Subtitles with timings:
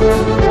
[0.00, 0.49] vamos,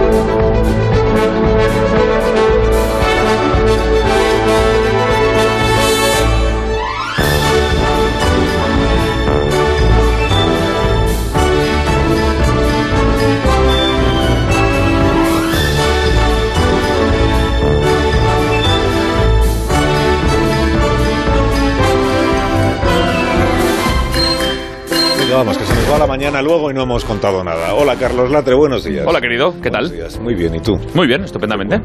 [26.31, 27.73] mañana luego y no hemos contado nada.
[27.73, 29.03] Hola, Carlos Latre, buenos días.
[29.07, 29.97] Hola, querido, ¿qué Buenos tal?
[29.97, 30.19] días.
[30.19, 30.79] Muy bien, ¿y tú?
[30.93, 31.81] Muy bien, estupendamente.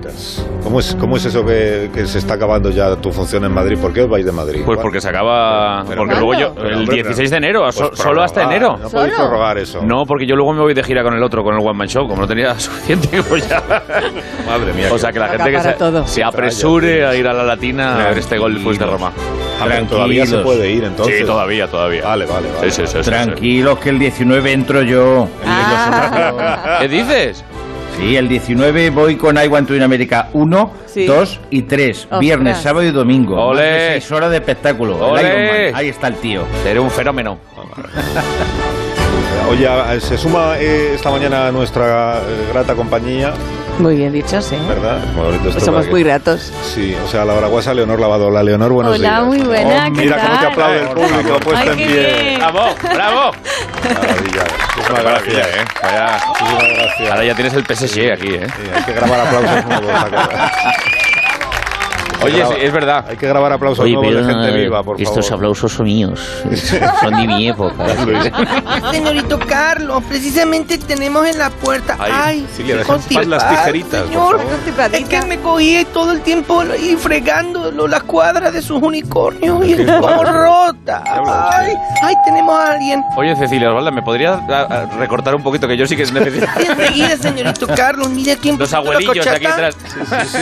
[0.62, 3.78] ¿Cómo es, cómo es eso que, que se está acabando ya tu función en Madrid?
[3.80, 4.60] ¿Por qué os vais de Madrid?
[4.66, 5.82] Pues porque se acaba.
[5.88, 6.54] Pero porque luego yo.
[6.54, 8.76] Pero, El hombre, 16 de enero, Pues so- solo hasta enero.
[8.76, 9.80] No podéis prorrogar eso.
[9.82, 11.88] No, porque yo luego me voy de gira con el otro, con el One Man
[11.88, 12.06] Show.
[12.06, 13.62] Como no tenía suficiente, pues ya.
[14.46, 14.88] Madre mía.
[14.92, 15.74] O sea que la gente que se,
[16.06, 19.10] se apresure a ir a la Latina a ver este gol pues de Roma.
[19.60, 21.20] Ah, pero todavía se puede ir entonces.
[21.20, 22.04] Sí, todavía, todavía.
[22.04, 22.70] Vale, vale, vale.
[22.70, 23.10] Sí, sí, sí, sí, sí.
[23.10, 25.28] Tranquilos que el 19 entro yo.
[25.46, 26.78] Ah.
[26.80, 27.44] ¿Qué dices?
[27.96, 31.06] Sí, el 19 voy con I Want to in America 1, Sí.
[31.06, 32.02] 2 y 3.
[32.04, 32.20] Ostras.
[32.20, 33.36] Viernes, sábado y domingo.
[33.36, 33.62] Ole.
[33.62, 34.96] Más de seis horas de espectáculo.
[35.16, 35.72] El Ole.
[35.74, 36.44] Ahí está el tío.
[36.62, 37.38] Seré un fenómeno.
[39.48, 43.32] Oye, eh, se suma eh, esta mañana nuestra eh, grata compañía,
[43.78, 44.56] Muy bien dicho, sí.
[44.68, 44.98] ¿verdad?
[45.16, 46.52] Bonito esto Somos que- muy gratos.
[46.62, 48.28] Sí, o sea, la baraguasa Leonor Lavado.
[48.28, 49.24] Hola, Leonor, buenos Hola, días.
[49.24, 51.86] muy buena, Oh, ¿qué mira cómo te aplaude el público, puesto Ay, en pie.
[51.86, 52.38] bien.
[52.38, 52.74] ¡Bravo!
[52.94, 53.30] ¡Bravo!
[53.82, 54.44] Maravilla.
[54.76, 55.46] Muchísimas gracias.
[55.48, 55.64] ¿eh?
[55.82, 56.18] Vaya.
[56.28, 57.10] Muchísimas gracias.
[57.10, 58.46] Ahora ya tienes el PSG aquí, ¿eh?
[58.46, 59.92] Sí, hay que grabar aplausos nuevos.
[62.24, 63.04] Oye, sí, es verdad.
[63.08, 65.34] Hay que grabar aplausos nuevos de gente viva, por estos favor.
[65.44, 66.20] aplausos son míos,
[67.00, 67.84] son de mi época.
[68.90, 71.96] Señorito Carlos, precisamente tenemos en la puerta.
[71.98, 74.90] Ay, Ay, sí, le dejan las tijeritas, por Señor, favor.
[74.92, 79.74] es que me cogí todo el tiempo y fregando las cuadras de sus unicornios y
[79.76, 81.02] ¿Qué es como rota.
[81.06, 83.02] Ay, ay, tenemos a alguien.
[83.16, 85.68] Oye, Cecilia Osvalda, ¿me podrías a- a, recortar un poquito?
[85.68, 86.46] Que yo sí que necesito.
[86.58, 89.76] Enseguida, señorito Carlos, mira quién Los abuelillos aquí atrás.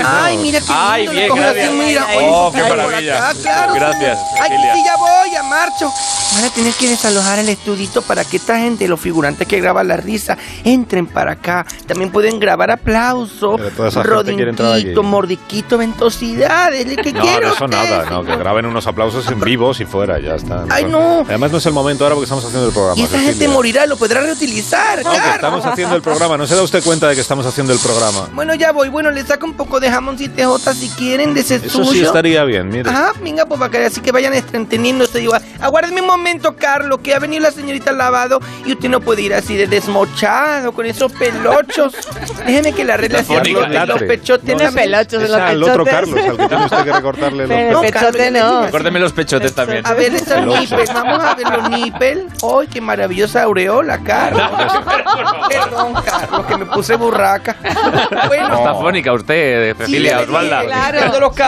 [0.04, 1.71] Ay, mira qué Ay, bien, gracias.
[1.72, 2.06] Mira.
[2.20, 3.28] Oh, Ay, qué maravilla.
[3.30, 3.74] acá, claro.
[3.74, 5.90] Gracias, Ay, sí, ya voy, a marcho.
[6.34, 9.86] Van a tener que desalojar el estudito para que esta gente, los figurantes que graban
[9.88, 11.66] la risa, entren para acá.
[11.86, 14.80] También pueden grabar aplausos, Pero toda esa gente quiere entrar aquí.
[14.94, 16.86] rodinquito, mordiquito, ventosidades.
[16.86, 19.84] ¿de ¿Qué No, quiere de eso nada, no, que graben unos aplausos en vivos y
[19.84, 20.64] fuera, ya está.
[20.70, 21.20] Ay, no.
[21.28, 22.98] Además no es el momento ahora porque estamos haciendo el programa.
[23.00, 23.48] Y esa gente Cecilia.
[23.54, 25.34] morirá, lo podrá reutilizar, No, que claro.
[25.34, 26.36] estamos haciendo el programa.
[26.38, 28.28] ¿No se da usted cuenta de que estamos haciendo el programa?
[28.32, 28.88] Bueno, ya voy.
[28.88, 31.92] Bueno, le saco un poco de jamón y tejotas si quieren de ese Eso suyo.
[31.92, 32.88] sí estaría bien, mire.
[32.90, 35.18] Ajá, venga, pues que así que vayan entreteniéndose.
[35.18, 39.00] Digo, aguárdeme un momento, Carlos, que ha venido la señorita al lavado y usted no
[39.00, 41.94] puede ir así de desmochado con esos pelochos.
[42.46, 44.44] Déjeme que le arregle así Fónica, los, pechotes.
[44.44, 44.90] Tiene también.
[44.90, 45.92] pelochos los al otro pechotes.
[46.14, 48.64] Carlos, al que tiene usted que recortarle los el No, pechote no.
[48.64, 49.86] ya Córteme los pechotes también.
[49.86, 52.26] A ver, esos nipel, vamos a ver los nipel.
[52.42, 54.42] ¡Ay, qué maravillosa aureola, Carlos!
[55.48, 57.56] Perdón, Carlos, que me puse burraca.
[58.26, 60.64] Bueno, Está fónica usted, Cecilia sí, Osvalda.
[60.64, 61.00] claro.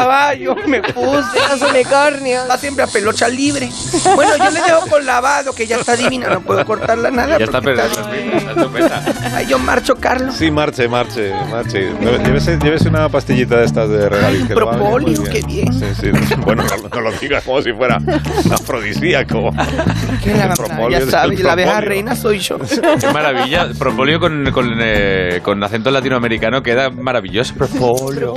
[0.05, 1.39] Caballos, me puse.
[1.51, 2.49] Los unicornios.
[2.49, 3.71] Va siempre a pelocha libre.
[4.15, 6.29] Bueno, yo le dejo por lavado, que ya está divina.
[6.29, 7.39] No puedo cortarla nada.
[7.39, 9.05] Ya está, estupenda.
[9.35, 10.35] Ay, yo marcho, Carlos.
[10.35, 11.91] Sí, marche, marche, marche.
[12.25, 14.43] Llévese, llévese una pastillita de estas de regaliz.
[14.43, 15.33] Ay, que propóleo, bien.
[15.33, 15.73] qué bien.
[15.73, 16.35] Sí, sí.
[16.45, 17.99] Bueno, no, no lo digas como si fuera
[18.53, 19.51] afrodisíaco.
[20.23, 21.89] Que la, propóleo ya es sabes, la abeja propóleo.
[21.89, 22.59] reina soy yo.
[22.59, 23.69] Qué maravilla.
[23.79, 27.55] Propolio con, con, eh, con acento latinoamericano queda maravilloso.
[27.55, 28.35] Propolio.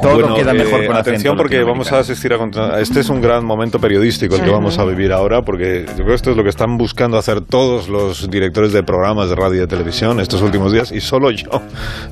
[0.00, 2.80] Todo Bueno, queda eh, mejor con Atención porque vamos a asistir a...
[2.80, 6.06] Este es un gran momento periodístico el que vamos a vivir ahora porque yo creo
[6.08, 9.56] que esto es lo que están buscando hacer todos los directores de programas de radio
[9.56, 11.62] y de televisión estos últimos días y solo yo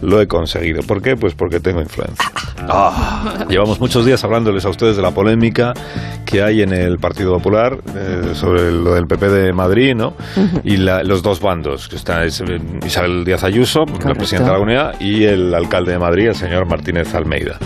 [0.03, 0.83] lo he conseguido.
[0.83, 1.17] ¿Por qué?
[1.17, 2.31] Pues porque tengo influencia.
[2.69, 5.73] Ah, llevamos muchos días hablándoles a ustedes de la polémica
[6.27, 10.15] que hay en el Partido Popular eh, sobre lo del PP de Madrid, ¿no?
[10.63, 14.53] Y la- los dos bandos, que está es, eh, Isabel Díaz Ayuso, la presidenta de
[14.53, 17.59] la Comunidad, y el alcalde de Madrid, el señor Martínez Almeida.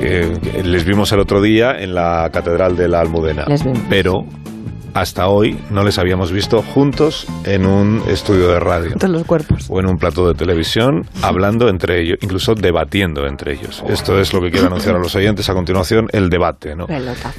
[0.00, 3.80] Eh, les vimos el otro día en la Catedral de la Almudena, Les vimos.
[3.88, 4.24] pero
[4.94, 9.66] hasta hoy no les habíamos visto juntos en un estudio de radio Todos los cuerpos.
[9.68, 13.84] o en un plato de televisión hablando entre ellos, incluso debatiendo entre ellos.
[13.88, 16.86] Esto es lo que quiero anunciar a los oyentes a continuación, el debate, ¿no?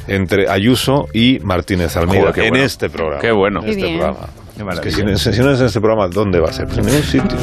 [0.08, 2.64] Entre Ayuso y Martínez Almeida Joder, en bueno.
[2.66, 3.22] este programa.
[3.22, 3.60] Qué bueno.
[3.62, 3.98] En Qué este bien.
[4.00, 4.28] programa.
[4.58, 6.66] Qué Es que si, si no es en este programa, ¿dónde va a ser?
[6.66, 7.38] Pues en ningún sitio.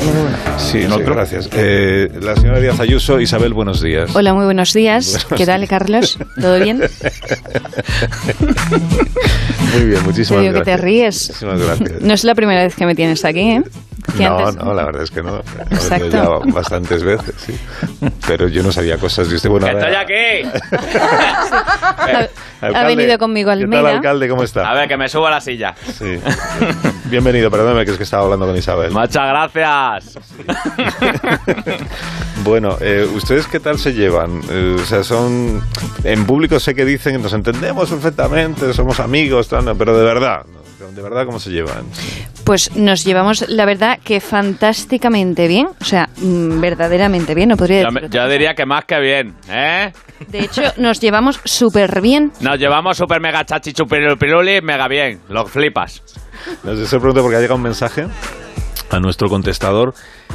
[0.58, 1.48] Sí, sí, gracias.
[1.52, 4.10] Eh, la señora Díaz Ayuso, Isabel, buenos días.
[4.16, 5.12] Hola, muy buenos días.
[5.12, 5.68] Buenos ¿Qué tal.
[5.68, 6.18] Carlos?
[6.40, 6.78] ¿Todo bien?
[9.74, 10.64] Muy bien, muchísimas Te digo que gracias.
[10.64, 11.28] te ríes.
[11.28, 12.00] Muchísimas gracias.
[12.00, 13.62] No es la primera vez que me tienes aquí, ¿eh?
[14.18, 15.38] No, antes- no, la verdad es que no.
[15.70, 16.08] Exacto.
[16.08, 17.58] ya bastantes veces, sí.
[18.26, 19.48] Pero yo no sabía cosas de usted.
[19.48, 20.48] Bueno, ¡Estoy aquí!
[22.60, 24.28] Ha, ha Alcalde, venido conmigo ¿Qué tal, alcalde?
[24.28, 24.70] ¿Cómo está?
[24.70, 25.74] A ver, que me subo a la silla.
[25.98, 26.18] Sí.
[27.06, 28.90] Bienvenido, perdóname que es que estaba hablando con Isabel.
[28.90, 30.18] Muchas gracias.
[32.42, 34.40] Bueno, eh, ¿ustedes qué tal se llevan?
[34.50, 35.62] Eh, o sea, son...
[36.02, 40.42] En público sé que dicen que nos entendemos perfectamente, somos amigos, tal, pero de verdad,
[40.92, 41.84] de verdad, ¿cómo se llevan?
[42.44, 45.68] Pues nos llevamos, la verdad, que fantásticamente bien.
[45.80, 48.00] O sea, mm, verdaderamente bien, no podría Yo, decir.
[48.02, 49.92] me- otra yo diría que más que bien, ¿eh?
[50.28, 52.32] De hecho, nos llevamos súper bien.
[52.40, 55.20] Nos llevamos super mega chachi chupirulpiruli mega bien.
[55.28, 56.02] Lo flipas.
[56.62, 58.06] No sé, se pregunta porque ha llegado un mensaje
[58.90, 59.94] a nuestro contestador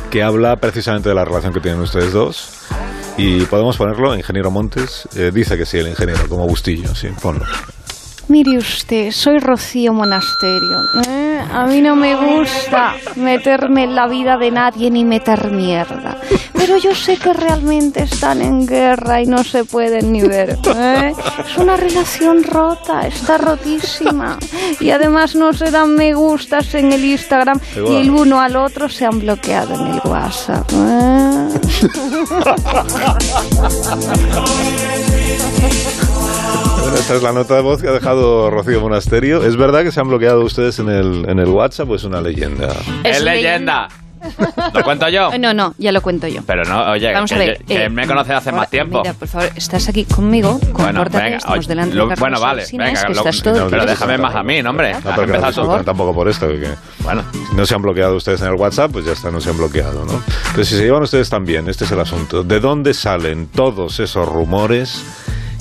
[0.10, 2.68] que habla precisamente de la relación que tienen ustedes dos.
[3.18, 5.08] Y podemos ponerlo, ingeniero Montes.
[5.16, 7.46] eh, dice que sí, el ingeniero, como Bustillo, sí, ponlo.
[8.30, 10.84] Mire usted, soy Rocío Monasterio.
[11.08, 11.42] ¿eh?
[11.52, 16.16] A mí no me gusta meterme en la vida de nadie ni meter mierda.
[16.54, 20.60] Pero yo sé que realmente están en guerra y no se pueden ni ver.
[20.76, 21.12] ¿eh?
[21.44, 24.38] Es una relación rota, está rotísima.
[24.80, 27.94] Y además no se dan me gustas en el Instagram Igual.
[27.94, 30.70] y el uno al otro se han bloqueado en el WhatsApp.
[30.72, 31.50] ¿eh?
[36.90, 39.44] Bueno, esta es la nota de voz que ha dejado Rocío Monasterio.
[39.46, 42.20] ¿Es verdad que se han bloqueado ustedes en el, en el WhatsApp o es una
[42.20, 42.70] leyenda?
[43.04, 43.88] Es, leyenda.
[44.74, 45.30] ¿Lo cuento yo?
[45.38, 46.42] No, no, ya lo cuento yo.
[46.48, 47.60] Pero no, oye, Vamos que, a ver.
[47.60, 49.02] yo- que eh, me conoces hace ahora, más tiempo.
[49.02, 50.54] Mira, por favor, estás aquí conmigo.
[50.60, 53.44] Bueno, Compórtate, venga, estamos oye, delante lo- de bueno, vale, venga, es que lo- estás
[53.44, 54.92] todo no, pero déjame más a mí, no, hombre.
[54.92, 56.48] No, Has pero que no tampoco por esto.
[56.48, 56.70] Que
[57.04, 57.22] Bueno,
[57.56, 60.04] no se han bloqueado ustedes en el WhatsApp, pues ya está, no se han bloqueado,
[60.06, 60.22] ¿no?
[60.54, 62.44] Pero si se llevan ustedes también, este es el asunto.
[62.44, 65.04] ¿De dónde salen todos esos rumores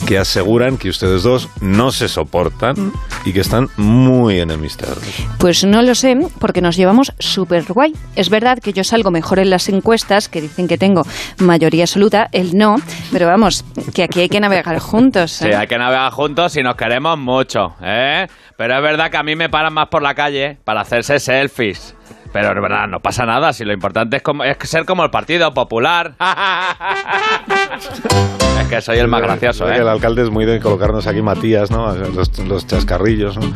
[0.06, 2.92] que aseguran que ustedes dos no se soportan
[3.24, 4.98] y que están muy enemistados?
[5.38, 7.94] Pues no lo sé, porque nos llevamos súper guay.
[8.16, 11.02] Es verdad que yo salgo mejor en las encuestas, que dicen que tengo
[11.38, 12.76] mayoría absoluta, él no,
[13.12, 13.64] pero vamos,
[13.94, 15.32] que aquí hay que navegar juntos.
[15.32, 15.56] sí, ¿eh?
[15.56, 18.26] hay que navegar juntos y nos queremos mucho, ¿eh?
[18.56, 21.94] Pero es verdad que a mí me paran más por la calle para hacerse selfies.
[22.32, 25.10] Pero es verdad, no pasa nada, si lo importante es, como, es ser como el
[25.10, 26.14] Partido Popular.
[28.68, 29.88] es que soy el más gracioso, El ¿eh?
[29.88, 31.94] alcalde es muy de colocarnos aquí Matías, ¿no?
[31.94, 33.46] Los, los chascarrillos, ¿no?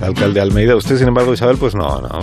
[0.00, 0.76] El alcalde Almeida.
[0.76, 2.20] Usted, sin embargo, Isabel, pues no, no.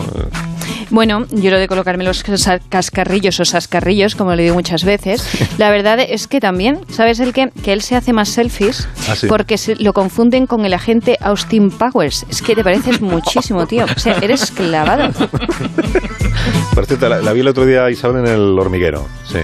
[0.91, 2.23] Bueno, yo lo de colocarme los
[2.69, 5.23] cascarrillos o sascarrillos, como le digo muchas veces,
[5.59, 7.51] la verdad es que también, ¿sabes el qué?
[7.63, 9.27] Que él se hace más selfies Ah, sí.
[9.27, 12.25] porque se lo confunden con el agente Austin Powers.
[12.29, 13.85] Es que te pareces muchísimo, tío.
[13.85, 15.11] O sea, eres clavado.
[16.73, 19.39] Por cierto, la, la vi el otro día a Isabel en el hormiguero, sí.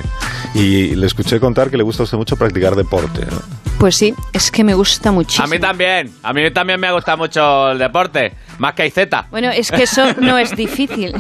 [0.54, 3.26] Y le escuché contar que le gusta a usted mucho practicar deporte.
[3.26, 3.66] ¿no?
[3.80, 5.46] Pues sí, es que me gusta muchísimo.
[5.46, 9.10] A mí también, a mí también me gusta mucho el deporte, más que IZ.
[9.32, 11.14] Bueno, es que eso no es difícil.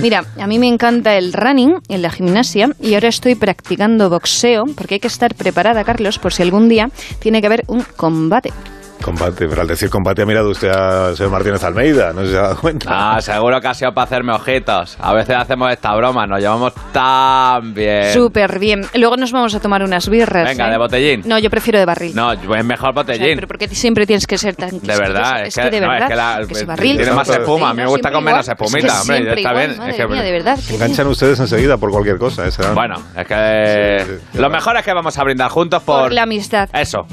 [0.00, 4.64] Mira, a mí me encanta el running en la gimnasia y ahora estoy practicando boxeo
[4.76, 8.52] porque hay que estar preparada, Carlos, por si algún día tiene que haber un combate.
[9.02, 12.42] Combate, pero al decir combate ha mirado usted a señor Martínez Almeida, no se ha
[12.42, 12.86] dado cuenta.
[12.90, 14.96] Ah, seguro que ha sido para hacerme ojitos.
[15.00, 18.12] A veces hacemos esta broma, nos llevamos tan bien.
[18.12, 18.82] Súper bien.
[18.94, 20.48] Luego nos vamos a tomar unas birras.
[20.48, 20.70] Venga, ¿eh?
[20.70, 21.22] de botellín.
[21.26, 22.14] No, yo prefiero de barril.
[22.14, 23.34] No, es mejor O sea, botellín.
[23.36, 26.08] pero porque siempre tienes que ser tan De verdad, es, que, de no, verdad, es
[26.08, 28.92] que la- ese barril tiene más espuma, a mí me gusta con menos espumita, Es
[28.94, 30.58] que hombre, está igual, bien, madre es que- mía, de verdad.
[30.66, 32.46] que- Enganchan ustedes enseguida por cualquier cosa.
[32.46, 32.50] ¿eh?
[32.74, 36.12] Bueno, es que Sí, sí, lo mejor es que vamos a brindar juntos por, Por
[36.12, 36.68] la amistad.
[36.72, 37.06] eso.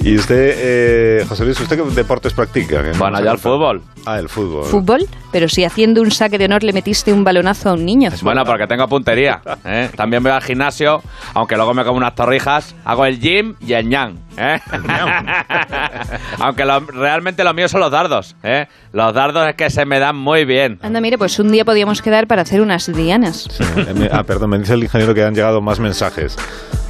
[0.00, 2.82] Y usted, eh, José Luis, ¿usted qué deportes practica?
[2.92, 3.82] Yo ha al fútbol.
[4.06, 4.64] Ah, el fútbol.
[4.64, 8.10] Fútbol, pero si haciendo un saque de honor le metiste un balonazo a un niño.
[8.22, 9.40] Bueno, porque tengo puntería.
[9.64, 9.90] ¿eh?
[9.96, 11.02] También voy al gimnasio,
[11.34, 12.74] aunque luego me como unas torrijas.
[12.84, 14.18] Hago el gym y el ñan.
[14.36, 14.58] ¿eh?
[16.38, 18.34] aunque lo- realmente lo mío son los dardos.
[18.42, 18.66] ¿eh?
[18.92, 20.78] Los dardos es que se me dan muy bien.
[20.82, 23.46] Anda, mire, pues un día podíamos quedar para hacer unas dianas.
[23.50, 26.36] Sí, eh, me- ah, perdón, me dice el ingeniero que han llegado más mensajes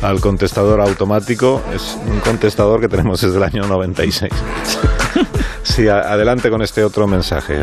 [0.03, 1.63] al contestador automático.
[1.75, 4.31] Es un contestador que tenemos desde el año 96.
[5.63, 7.63] Sí, adelante con este otro mensaje.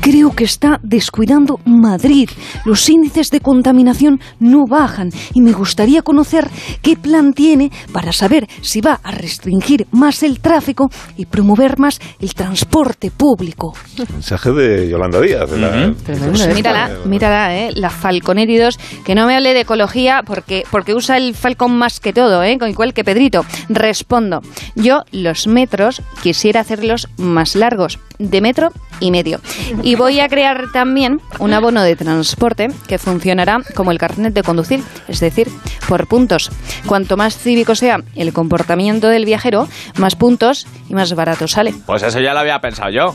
[0.00, 2.28] Creo que está descuidando Madrid.
[2.64, 6.48] Los índices de contaminación no bajan y me gustaría conocer
[6.82, 12.00] qué plan tiene para saber si va a restringir más el tráfico y promover más
[12.20, 13.74] el transporte público.
[14.12, 15.50] Mensaje de Yolanda Díaz.
[15.50, 16.54] de la- Tremendo, ¿eh?
[16.54, 17.70] Mírala, mírala, ¿eh?
[17.74, 21.76] la Falconer y dos, que no me hable de ecología porque, porque usa el Falcon
[21.76, 22.58] más que todo, ¿eh?
[22.58, 23.44] con igual que Pedrito.
[23.68, 24.40] Respondo,
[24.74, 29.40] yo los metros quisiera hacerlos más largos, de metro y medio.
[29.82, 34.42] Y voy a crear también un abono de transporte que funcionará como el carnet de
[34.42, 35.48] conducir, es decir,
[35.88, 36.50] por puntos.
[36.86, 41.74] Cuanto más cívico sea el comportamiento del viajero, más puntos y más barato sale.
[41.86, 43.14] Pues eso ya lo había pensado yo.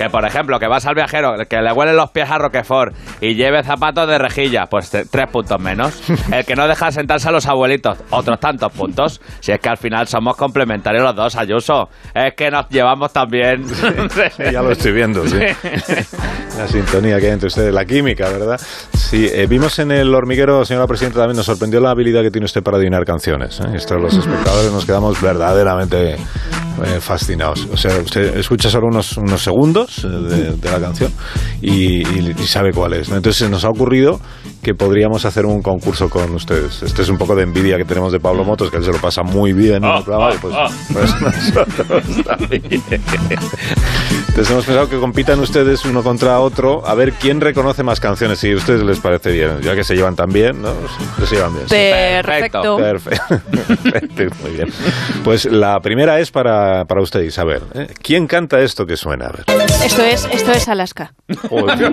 [0.00, 3.34] Que, por ejemplo, que vas al viajero, que le huelen los pies a Roquefort y
[3.34, 5.92] lleve zapatos de rejilla, pues te- tres puntos menos.
[6.32, 9.20] El que no deja sentarse a los abuelitos, otros tantos puntos.
[9.40, 11.90] Si es que al final somos complementarios los dos, Ayuso.
[12.14, 13.66] Es que nos llevamos también.
[14.52, 15.36] Ya lo estoy viendo, sí.
[16.56, 18.58] La sintonía que hay entre ustedes, la química, ¿verdad?
[18.94, 22.44] Sí, eh, vimos en el hormiguero, señora Presidenta, también nos sorprendió la habilidad que tiene
[22.46, 23.60] usted para adivinar canciones.
[23.60, 23.64] ¿eh?
[23.74, 26.16] Esto los espectadores nos quedamos verdaderamente
[26.84, 27.66] eh, fascinados.
[27.72, 31.12] O sea, usted escucha solo unos, unos segundos eh, de, de la canción
[31.60, 33.08] y, y- y sabe cuál es.
[33.08, 33.16] ¿no?
[33.16, 34.20] Entonces nos ha ocurrido
[34.62, 36.82] que podríamos hacer un concurso con ustedes.
[36.82, 38.98] Este es un poco de envidia que tenemos de Pablo Motos, que él se lo
[38.98, 40.54] pasa muy bien en el programa, y pues,
[40.92, 42.62] pues nosotros también.
[44.28, 48.38] Entonces hemos pensado que compitan ustedes uno contra otro a ver quién reconoce más canciones,
[48.38, 50.72] si a ustedes les parece bien, ya que se llevan tan bien, ¿no?
[51.26, 51.68] Se llevan bien.
[51.68, 51.74] sí.
[51.74, 52.76] Perfecto.
[52.76, 53.40] Perfecto.
[53.82, 54.68] Perfecto, muy bien.
[55.24, 57.62] Pues la primera es para, para usted, Isabel.
[57.74, 57.86] ¿eh?
[58.02, 59.26] ¿Quién canta esto que suena?
[59.26, 59.44] A ver.
[59.84, 61.12] Esto es, esto es Alaska.
[61.48, 61.78] Joder.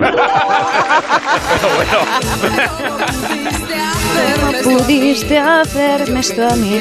[4.64, 6.78] ¿Cómo pudiste hacerme esto a mí?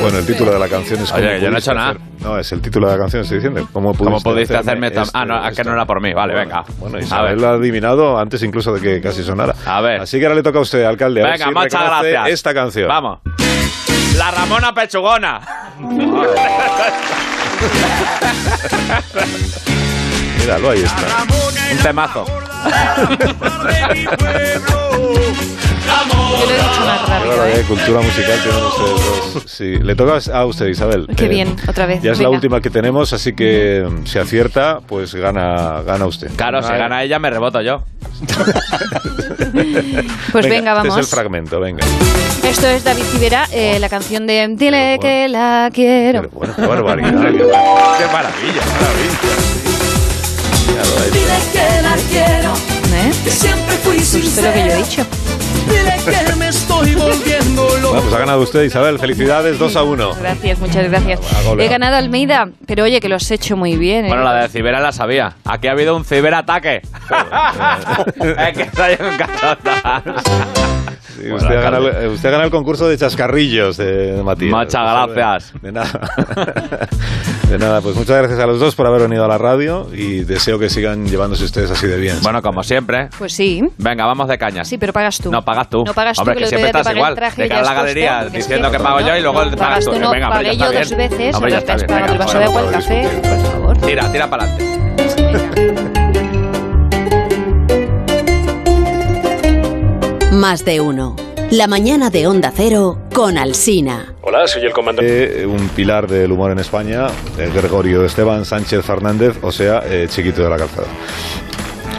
[0.00, 1.90] Bueno, el título de la canción es Oye, ¿Cómo que yo no he hecho nada.
[1.90, 3.68] hacer- No, es el título de la canción, estoy diciendo.
[3.72, 6.12] ¿Cómo pudiste, ¿Cómo pudiste hacerme tan- esto- Ah, no, es que no era por mí.
[6.14, 6.62] Vale, venga.
[6.78, 7.40] Bueno, A Isabel ver.
[7.40, 9.54] lo ha adivinado antes incluso de que casi sonara.
[9.66, 10.00] A ver.
[10.00, 11.20] Así que ahora le toca a usted, alcalde.
[11.22, 12.28] a ver Venga, si muchas gracias.
[12.28, 12.88] esta canción.
[12.88, 13.18] Vamos.
[14.20, 15.40] La Ramona Pechugona.
[20.38, 21.24] Míralo, ahí está.
[21.72, 22.26] Un temazo.
[25.90, 27.58] Yo lo he dicho más Qué rápido, barbaridad ¿eh?
[27.58, 29.42] de cultura musical tienen ustedes dos.
[29.46, 31.06] Sí, le toca a usted, Isabel.
[31.16, 32.02] Qué Eh, bien, otra vez.
[32.02, 32.36] Ya es la Venga.
[32.36, 36.30] última que tenemos, así que mm, si acierta, pues gana, gana usted.
[36.36, 37.82] Claro, si Ah, gana ella, me reboto yo.
[40.32, 40.94] Pues venga, Este vamos.
[40.94, 41.84] es el fragmento, venga.
[42.44, 45.00] Esto es David Civera, eh, la canción de Dile bueno.
[45.02, 46.22] que la quiero.
[46.22, 47.10] Pero bueno, qué barbaridad.
[47.20, 48.62] qué, Qué maravilla.
[50.68, 51.18] Míralo, ahí está.
[51.18, 52.52] Dile que la quiero,
[52.94, 53.12] ¿Eh?
[53.24, 55.04] que siempre fui Pues esto es lo que yo he sincero.
[55.06, 55.29] dicho.
[55.68, 57.88] Dile que me estoy volviendo loco.
[57.90, 58.98] Bueno, pues ha ganado usted, Isabel.
[58.98, 60.14] Felicidades, 2 a 1.
[60.20, 61.20] Gracias, muchas gracias.
[61.44, 61.60] Goleado.
[61.60, 64.04] He ganado Almeida, pero oye, que lo has hecho muy bien.
[64.06, 64.08] ¿eh?
[64.08, 65.36] Bueno, la de Cibera la sabía.
[65.44, 66.76] Aquí ha habido un ciberataque.
[68.38, 70.02] es que soy un cachota.
[71.16, 74.52] Sí, usted, ha ganado, eh, usted ha ganado el concurso de chascarrillos de, de Matías.
[74.52, 75.52] Muchas gracias.
[75.54, 76.00] De, de nada.
[77.50, 80.20] De nada, pues muchas gracias a los dos por haber venido a la radio y
[80.20, 82.18] deseo que sigan llevándose ustedes así de bien.
[82.22, 83.08] Bueno, como siempre.
[83.18, 83.60] Pues sí.
[83.76, 84.68] Venga, vamos de cañas.
[84.68, 85.32] Sí, pero pagas tú.
[85.32, 85.84] No, pagas tú.
[85.84, 87.14] No pagas Hombre, tú, que siempre estás igual.
[87.14, 89.92] De cara a la galería diciendo que- que pago yo y luego no, pagas tú.
[89.92, 91.90] tú, no, Venga, pagué yo dos veces, Hombre, ya está bien.
[92.10, 93.78] el vaso de agua, el café, por favor.
[93.78, 95.80] Tira, tira para adelante.
[100.32, 101.16] Más de uno.
[101.50, 104.14] La mañana de Onda Cero con Alsina.
[104.22, 105.44] Hola, soy el comandante.
[105.46, 110.42] un pilar del humor en España, eh, Gregorio Esteban Sánchez Fernández, o sea, eh, Chiquito
[110.44, 110.86] de la Calzada.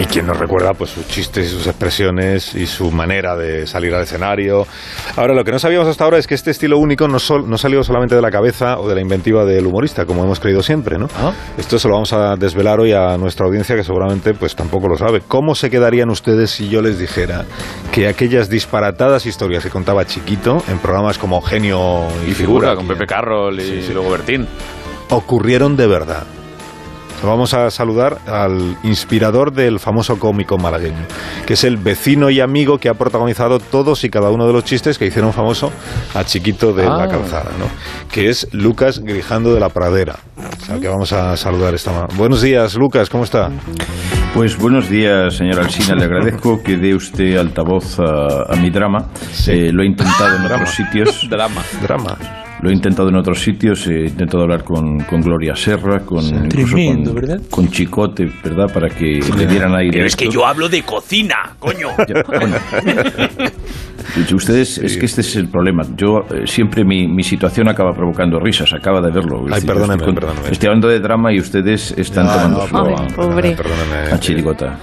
[0.02, 3.94] Y quien nos recuerda pues sus chistes y sus expresiones y su manera de salir
[3.94, 4.66] al escenario.
[5.16, 7.58] Ahora, lo que no sabíamos hasta ahora es que este estilo único no, sol- no
[7.60, 10.98] salió solamente de la cabeza o de la inventiva del humorista, como hemos creído siempre,
[10.98, 11.08] ¿no?
[11.58, 14.98] Esto se lo vamos a desvelar hoy a nuestra audiencia que seguramente pues tampoco lo
[14.98, 15.22] sabe.
[15.28, 17.46] ¿Cómo se quedarían ustedes si yo les dijera
[17.92, 22.86] que aquellas disparatadas historias que contaba Chiquito en programas como Genio y, Y figura con
[22.86, 23.94] aquí, Pepe Carroll y Sí, sí.
[23.94, 24.48] luego Bertín.
[25.10, 26.24] ocurrieron de verdad.
[27.24, 31.06] Vamos a saludar al inspirador del famoso cómico malagueño,
[31.46, 34.64] que es el vecino y amigo que ha protagonizado todos y cada uno de los
[34.64, 35.72] chistes que hicieron famoso
[36.16, 37.08] a Chiquito de la Ah.
[37.08, 37.66] Calzada, ¿no?
[38.12, 40.16] que es Lucas Grijando de la Pradera,
[40.70, 43.52] al que vamos a saludar esta ma- Buenos días, Lucas, ¿cómo está?
[44.34, 45.94] Pues buenos días, señor Alsina.
[45.96, 49.08] Le agradezco que dé usted altavoz a, a mi drama.
[49.32, 49.52] Sí.
[49.52, 50.56] Eh, lo he intentado en Drama.
[50.64, 51.28] otros sitios.
[51.30, 51.62] Drama.
[51.82, 52.18] Drama.
[52.62, 53.88] Lo he intentado en otros sitios.
[53.88, 57.42] He intentado hablar con, con Gloria Serra, con, Tremendo, con, ¿verdad?
[57.50, 58.72] con Chicote, ¿verdad?
[58.72, 59.94] Para que le dieran aire.
[59.94, 61.88] Pero es que yo hablo de cocina, coño.
[62.08, 62.56] Ya, bueno.
[64.36, 65.84] Ustedes, es que este es el problema.
[65.96, 69.44] Yo eh, siempre mi, mi situación acaba provocando risas, acaba de verlo.
[69.48, 70.50] Ay, decir, perdóneme, estoy, con- perdóneme.
[70.52, 73.52] estoy hablando de drama y ustedes están No, tomando no, su Ay, perdóname, pobre.
[73.56, 74.12] perdóname.
[74.12, 74.80] a chirigota.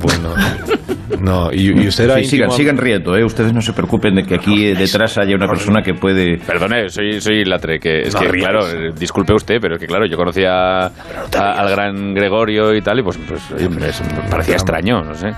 [0.00, 0.34] Bueno,
[1.20, 3.24] no, y, y usted era Sí, sigan, íntimo- sigan riendo, ¿eh?
[3.24, 6.38] Ustedes no se preocupen de que aquí detrás haya una persona que puede...
[6.38, 8.44] Perdone, soy, soy Latre, que es No que, ríes.
[8.44, 10.90] claro, eh, disculpe usted, pero es que, claro, yo conocía a-
[11.34, 15.32] al gran Gregorio y tal, y pues, pues oye, me, me parecía extraño, no sé.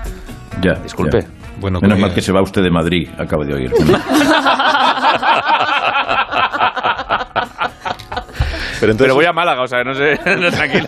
[0.61, 1.21] Ya, Disculpe.
[1.21, 1.27] ya.
[1.59, 3.71] Bueno, Menos que- mal que se va usted de Madrid, acabo de oír.
[8.81, 10.87] Pero entonces, voy a Málaga, o sea, no sé, no, tranquilo.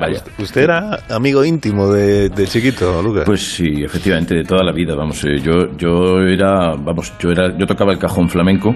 [0.00, 0.22] Vaya.
[0.38, 3.22] ¿usted era amigo íntimo de, de chiquito, Lucas?
[3.26, 5.22] Pues sí, efectivamente, de toda la vida, vamos.
[5.24, 8.74] eh, yo, yo era, vamos, yo era, yo tocaba el cajón flamenco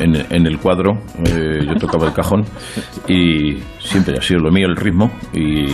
[0.00, 0.98] en, en- en el cuadro.
[1.26, 2.44] eh, yo tocaba el cajón
[3.06, 5.66] y siempre ha sido lo mío el ritmo y,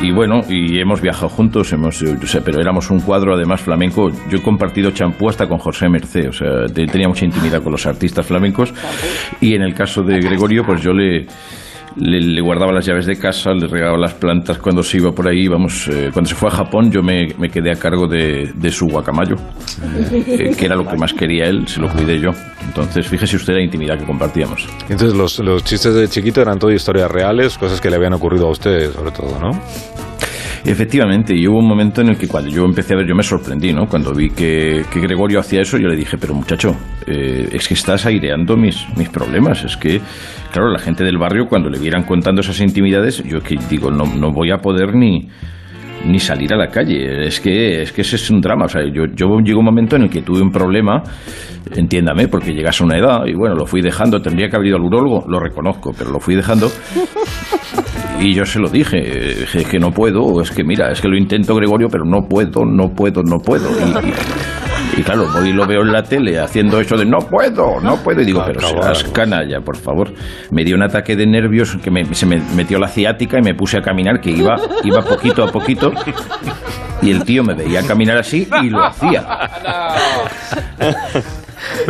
[0.00, 4.10] y bueno, y hemos viajado juntos, hemos, yo sé, pero éramos un cuadro además flamenco.
[4.30, 7.72] Yo he compartido champú hasta con José Mercé, o sea, te- tenía mucha intimidad con
[7.72, 8.72] los artistas flamencos
[9.40, 11.17] y en el caso de Gregorio, pues yo le
[11.96, 15.48] le, guardaba las llaves de casa, le regaba las plantas cuando se iba por ahí.
[15.48, 18.86] Vamos, eh, cuando se fue a Japón yo me, quedé a cargo de, de su
[18.86, 19.36] guacamayo,
[20.12, 22.30] eh, que era lo que más quería él, se lo cuidé yo.
[22.66, 24.68] Entonces, fíjese usted la intimidad que compartíamos.
[24.88, 28.46] Entonces los, los chistes de chiquito eran todo historias reales, cosas que le habían ocurrido
[28.46, 29.50] a usted, sobre todo, ¿no?
[30.68, 33.22] Efectivamente, y hubo un momento en el que cuando yo empecé a ver, yo me
[33.22, 33.86] sorprendí, ¿no?
[33.86, 37.72] Cuando vi que, que Gregorio hacía eso, yo le dije, pero muchacho, eh, es que
[37.72, 39.64] estás aireando mis, mis problemas.
[39.64, 39.98] Es que,
[40.52, 44.04] claro, la gente del barrio, cuando le vieran contando esas intimidades, yo que digo, no,
[44.04, 45.28] no voy a poder ni
[46.04, 47.26] ni salir a la calle.
[47.26, 48.66] Es que, es que ese es un drama.
[48.66, 51.02] O sea, yo, yo llegó un momento en el que tuve un problema,
[51.74, 54.20] entiéndame, porque llegas a una edad y bueno, lo fui dejando.
[54.20, 56.70] Tendría que haber ido al urólogo, lo reconozco, pero lo fui dejando.
[58.20, 58.98] Y yo se lo dije,
[59.40, 62.64] dije que no puedo, es que mira, es que lo intento Gregorio, pero no puedo,
[62.64, 63.68] no puedo, no puedo.
[63.70, 64.12] Y, y-
[64.96, 67.96] y claro, voy y lo veo en la tele haciendo eso de no puedo, no
[68.02, 68.20] puedo.
[68.20, 70.12] Y digo, pero serás canalla, por favor.
[70.50, 73.54] Me dio un ataque de nervios que me- se me metió la ciática y me
[73.54, 75.92] puse a caminar, que iba, iba poquito a poquito.
[77.02, 79.24] Y el tío me veía caminar así y lo hacía.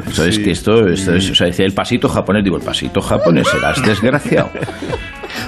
[0.06, 2.62] O sea, es que esto, esto es, o sea, decía el pasito japonés, digo, el
[2.62, 4.50] pasito japonés, serás desgraciado.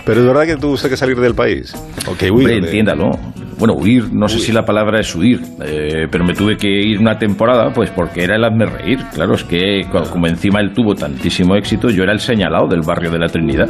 [0.04, 1.72] Pero es verdad que tuvo usted que salir del país.
[2.06, 3.18] O que huir Hombre, entiéndalo.
[3.60, 6.98] Bueno, huir, no sé si la palabra es huir, eh, pero me tuve que ir
[6.98, 8.98] una temporada, pues porque era el hazme reír.
[9.14, 12.80] Claro, es que co- como encima él tuvo tantísimo éxito, yo era el señalado del
[12.80, 13.68] barrio de la Trinidad.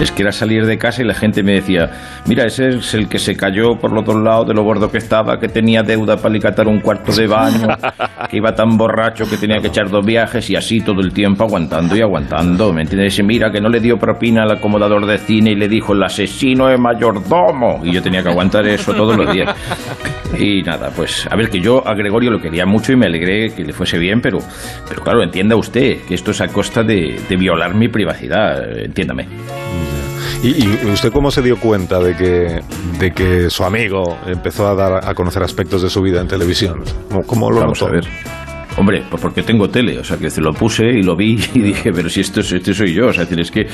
[0.00, 1.90] Es que era salir de casa y la gente me decía,
[2.26, 4.98] mira, ese es el que se cayó por los dos lados de lo gordo que
[4.98, 7.66] estaba, que tenía deuda para alicatar un cuarto de baño,
[8.30, 11.42] que iba tan borracho que tenía que echar dos viajes y así todo el tiempo
[11.44, 12.72] aguantando y aguantando.
[12.72, 13.18] ¿Me entiendes?
[13.18, 16.02] Y mira, que no le dio propina al acomodador de cine y le dijo el
[16.04, 17.80] asesino es mayordomo.
[17.84, 19.54] Y yo tenía que aguantar eso todos días.
[20.38, 23.54] Y nada, pues a ver, que yo a Gregorio lo quería mucho y me alegré
[23.54, 24.38] que le fuese bien, pero,
[24.88, 29.26] pero claro, entienda usted que esto es a costa de, de violar mi privacidad, entiéndame.
[30.42, 32.60] ¿Y, y usted cómo se dio cuenta de que,
[32.98, 36.82] de que su amigo empezó a dar a conocer aspectos de su vida en televisión?
[37.08, 37.92] ¿Cómo, cómo lo Vamos notó?
[37.92, 38.04] a ver.
[38.76, 41.60] Hombre, pues porque tengo tele, o sea, que se lo puse y lo vi y
[41.60, 43.68] dije, pero si esto, es- este soy yo, o sea, es decir, es que,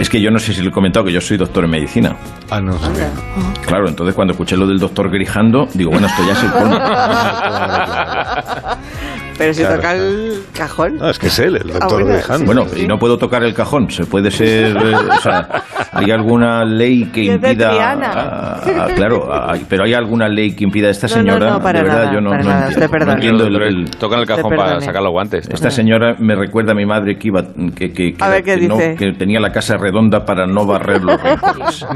[0.00, 2.16] es que yo no sé si le he comentado que yo soy doctor en medicina.
[2.50, 3.08] Ah, no sé.
[3.66, 6.78] Claro, entonces cuando escuché lo del doctor Grijando, digo, bueno, esto ya es el colmo.
[9.40, 9.76] Pero si Claro.
[9.76, 10.96] toca el cajón.
[10.98, 12.44] No, es que es él, el doctor Ah, bueno, Grijando.
[12.44, 16.62] Bueno, y no puedo tocar el cajón, se puede ser, eh, o sea, hay alguna
[16.66, 20.90] ley que de impida, ah, ah, claro, hay- pero hay alguna ley que impida a
[20.90, 23.06] esta No, no, señora, no, para de verdad, nada, yo no, para no nada, entiendo,
[23.06, 25.48] no entiendo el- el- Tocan el cajón para sacar los guantes.
[25.48, 27.42] Esta señora me recuerda a mi madre que iba
[27.74, 28.94] que, que, que, A ver, ¿qué que no- dice?
[28.96, 31.86] que tenía la casa redonda para no barrer los rincones.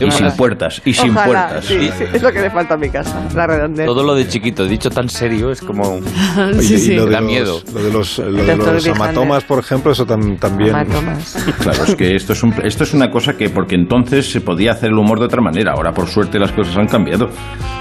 [0.00, 1.64] Y sin puertas, y sin Ojalá, puertas.
[1.64, 3.86] sí, sí, es lo que le falta a mi casa, la redondez.
[3.86, 5.82] Todo lo de chiquito, dicho tan serio, es como...
[6.38, 6.94] Oye, Sí, sí.
[6.94, 7.60] lo de Da los, miedo.
[7.74, 10.70] Lo de los, lo de los hematomas, por ejemplo, eso tam- también.
[10.70, 11.36] Hematomas.
[11.60, 14.72] Claro, es que esto es, un- esto es una cosa que porque entonces se podía
[14.72, 15.72] hacer el humor de otra manera.
[15.72, 17.28] Ahora, por suerte, las cosas han cambiado.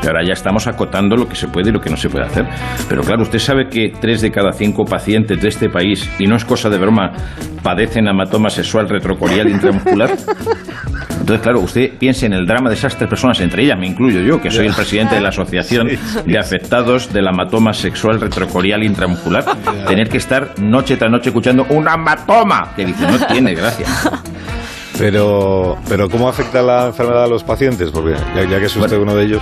[0.03, 2.25] Y ahora ya estamos acotando lo que se puede y lo que no se puede
[2.25, 2.45] hacer.
[2.87, 6.35] Pero claro, usted sabe que tres de cada cinco pacientes de este país, y no
[6.35, 7.11] es cosa de broma,
[7.63, 10.11] padecen hematoma sexual retrocorial intramuscular.
[11.29, 14.19] Entonces, claro, usted piense en el drama de esas tres personas, entre ellas me incluyo
[14.21, 15.87] yo, que soy el presidente de la Asociación
[16.25, 19.45] de Afectados del Hematoma Sexual Retrocorial Intramuscular,
[19.87, 23.85] tener que estar noche tras noche escuchando un hematoma, que dice, no tiene gracia.
[24.97, 27.91] Pero, pero ¿cómo afecta la enfermedad a los pacientes?
[27.91, 29.41] Porque ya, ya que es usted uno de ellos.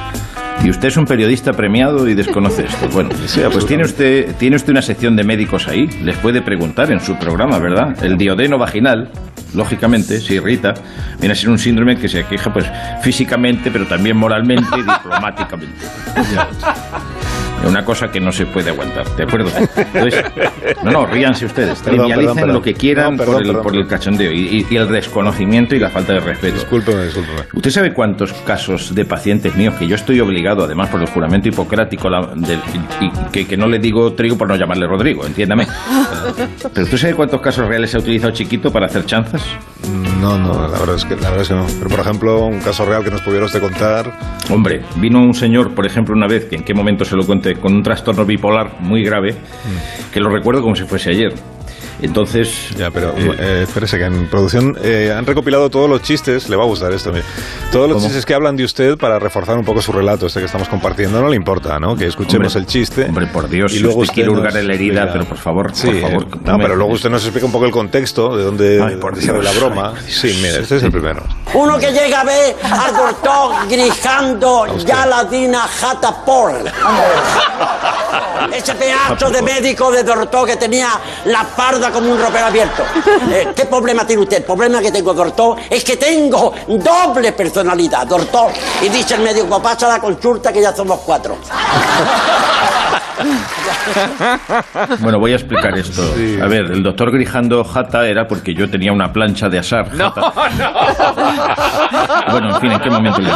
[0.66, 2.90] Y usted es un periodista premiado y desconoce esto.
[2.92, 3.12] Bueno,
[3.52, 7.16] pues tiene usted, tiene usted una sección de médicos ahí, les puede preguntar en su
[7.16, 8.04] programa, ¿verdad?
[8.04, 9.10] El diodeno vaginal,
[9.54, 10.74] lógicamente, se irrita,
[11.20, 12.66] viene a ser un síndrome que se queja pues
[13.02, 15.86] físicamente, pero también moralmente y diplomáticamente.
[17.66, 19.50] Una cosa que no se puede aguantar, ¿de acuerdo?
[19.94, 20.24] Entonces,
[20.84, 23.64] no, no, ríanse ustedes, Perdón, trivialicen perdón, lo que quieran No, perdón, por, el, perdón,
[23.64, 23.98] por el perdón.
[23.98, 26.56] cachondeo y, y- el desconocimiento y la falta de respeto.
[26.56, 27.42] Discúlpeme, discúlpeme.
[27.54, 31.50] ¿Usted sabe cuántos casos de pacientes míos que yo estoy obligado, además por el juramento
[31.50, 32.60] hipocrático, la- del-
[33.02, 35.68] y, que, que no le digo trigo por no llamarle Rodrigo, entiéndame?
[36.74, 39.42] Pero ¿usted sabe cuántos casos reales ha utilizado Chiquito para hacer chanzas?
[40.22, 41.66] No, no, la verdad, es que, la verdad es que no.
[41.78, 44.12] Pero, por ejemplo, un caso real que nos pudiera usted contar.
[44.50, 47.47] Hombre, vino un señor, por ejemplo, una vez, que en qué momento se lo conté,
[47.56, 49.36] con un trastorno bipolar muy grave,
[50.12, 51.34] que lo recuerdo como si fuese ayer.
[52.02, 52.70] Entonces...
[52.78, 56.56] Ya, pero eh, eh, espérese que en producción eh, han recopilado todos los chistes, le
[56.56, 57.24] va a gustar esto, mire.
[57.72, 58.06] todos los ¿Cómo?
[58.08, 61.20] chistes que hablan de usted para reforzar un poco su relato, este que estamos compartiendo,
[61.22, 61.96] no le importa, ¿no?
[61.96, 63.06] Que escuchemos Hombre, el chiste.
[63.06, 65.38] hombre, por Dios, y luego usted quiere nos hurgar en la herida, explica- pero por
[65.38, 67.72] favor, sí, por favor, no no, me- pero luego usted nos explica un poco el
[67.72, 69.94] contexto de dónde Ay, por Dios, la broma.
[69.98, 71.24] ay, sí, mira, este es el primero.
[71.54, 76.54] Uno que llega a ver al doctor grijando ya la dina jata por.
[78.54, 80.90] Ese pedazo de médico de doctor que tenía
[81.26, 82.84] la parda como un ropero abierto.
[83.30, 84.38] Eh, ¿Qué problema tiene usted?
[84.38, 88.52] El problema que tengo, doctor, es que tengo doble personalidad, doctor.
[88.82, 91.38] Y dice el médico, pasa la consulta que ya somos cuatro.
[95.00, 96.02] Bueno, voy a explicar esto.
[96.42, 99.94] A ver, el doctor Grijando Jata era porque yo tenía una plancha de asar.
[99.94, 100.34] No, no.
[102.32, 103.30] Bueno, en fin, ¿en qué momento le?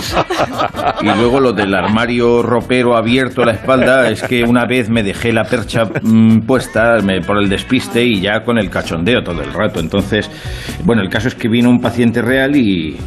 [1.01, 5.01] Y luego lo del armario ropero abierto a la espalda es que una vez me
[5.03, 9.41] dejé la percha mm, puesta me- por el despiste y ya con el cachondeo todo
[9.41, 9.79] el rato.
[9.79, 10.29] Entonces,
[10.83, 12.97] bueno, el caso es que vino un paciente real y,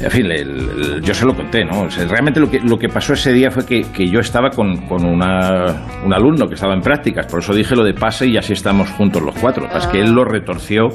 [0.00, 1.82] en fin, le- le- yo se lo conté, ¿no?
[1.82, 4.50] O sea, realmente lo que, lo que pasó ese día fue que, que yo estaba
[4.50, 5.66] con, con una,
[6.04, 8.90] un alumno que estaba en prácticas, por eso dije lo de pase y así estamos
[8.90, 9.66] juntos los cuatro.
[9.74, 10.88] Es que él lo retorció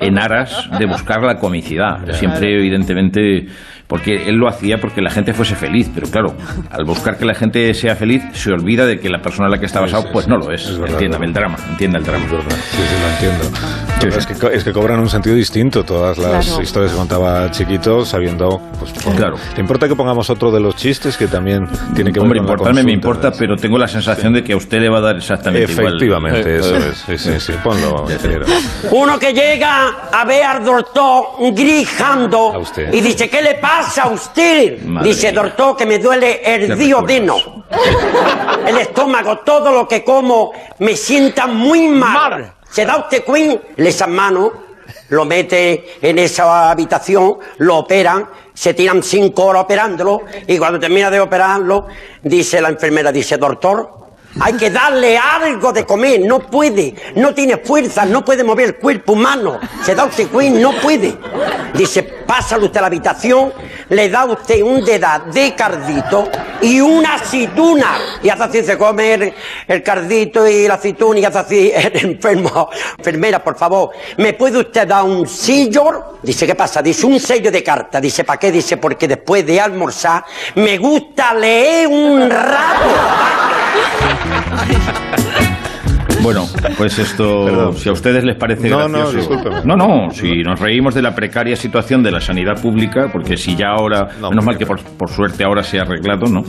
[0.00, 2.04] en aras de buscar la comicidad.
[2.12, 3.46] Siempre, evidentemente,
[3.86, 6.34] porque él lo hacía porque la gente fuese feliz, pero claro,
[6.70, 9.58] al buscar que la gente sea feliz, se olvida de que la persona en la
[9.58, 10.30] que está basado, sí, pues sí.
[10.30, 10.78] no lo es.
[10.86, 12.26] Entiéndame el drama, entienda el drama.
[12.28, 13.95] Sí, sí, lo entiendo.
[14.00, 14.08] Sí.
[14.08, 16.62] Es, que, es que cobran un sentido distinto todas las Claro.
[16.62, 18.60] historias que contaba Chiquito, sabiendo.
[18.78, 19.36] Pues, por- Claro.
[19.54, 22.46] ¿Te importa que pongamos otro de los chistes que también tiene que ver Hombre, con
[22.46, 25.00] la importarme me importa, pero tengo la sensación de que a usted le va a
[25.00, 25.86] dar exactamente igual.
[25.88, 26.98] Efectivamente, eso es.
[27.06, 27.52] Sí, sí, sí.
[27.64, 28.06] Ponlo.
[28.92, 32.92] Uno que llega a ver al doctor grijando A usted.
[32.92, 34.82] y dice, ¿qué le pasa a usted?
[34.84, 35.42] Madre dice, mía.
[35.42, 37.36] doctor, que me duele el Qué diodeno.
[38.66, 42.52] El estómago, todo lo que como me sienta muy mal.
[42.76, 43.68] ¿Se da usted cuenta?
[43.76, 44.52] Le echan mano,
[45.08, 51.10] lo mete en esa habitación, lo operan, se tiran cinco horas operándolo y cuando termina
[51.10, 51.86] de operarlo,
[52.22, 54.05] dice la enfermera, dice, doctor,
[54.38, 58.76] hay que darle algo de comer, no puede, no tiene fuerza, no puede mover el
[58.76, 59.58] cuerpo humano.
[59.82, 61.16] Se da usted cuenta, no puede.
[61.74, 63.52] Dice, pásale usted a la habitación,
[63.88, 66.28] le da usted un dedal de cardito
[66.60, 67.98] y una aceituna.
[68.22, 69.34] Y hace así, se come el,
[69.68, 72.68] el cardito y la aceituna y hace así el enfermo.
[72.98, 76.18] Enfermera, por favor, ¿me puede usted dar un sello?
[76.22, 76.82] Dice, ¿qué pasa?
[76.82, 78.00] Dice, un sello de carta.
[78.00, 78.52] Dice, ¿para qué?
[78.52, 80.24] Dice, porque después de almorzar
[80.56, 83.55] me gusta leer un rato.
[86.22, 86.44] Bueno,
[86.76, 87.76] pues esto, Perdón.
[87.76, 89.30] si a ustedes les parece No, no, gracioso...
[89.64, 93.54] No, no, si nos reímos de la precaria situación de la sanidad pública, porque si
[93.54, 96.42] ya ahora, No, menos mal que por, por suerte ahora se ha arreglado, ¿no?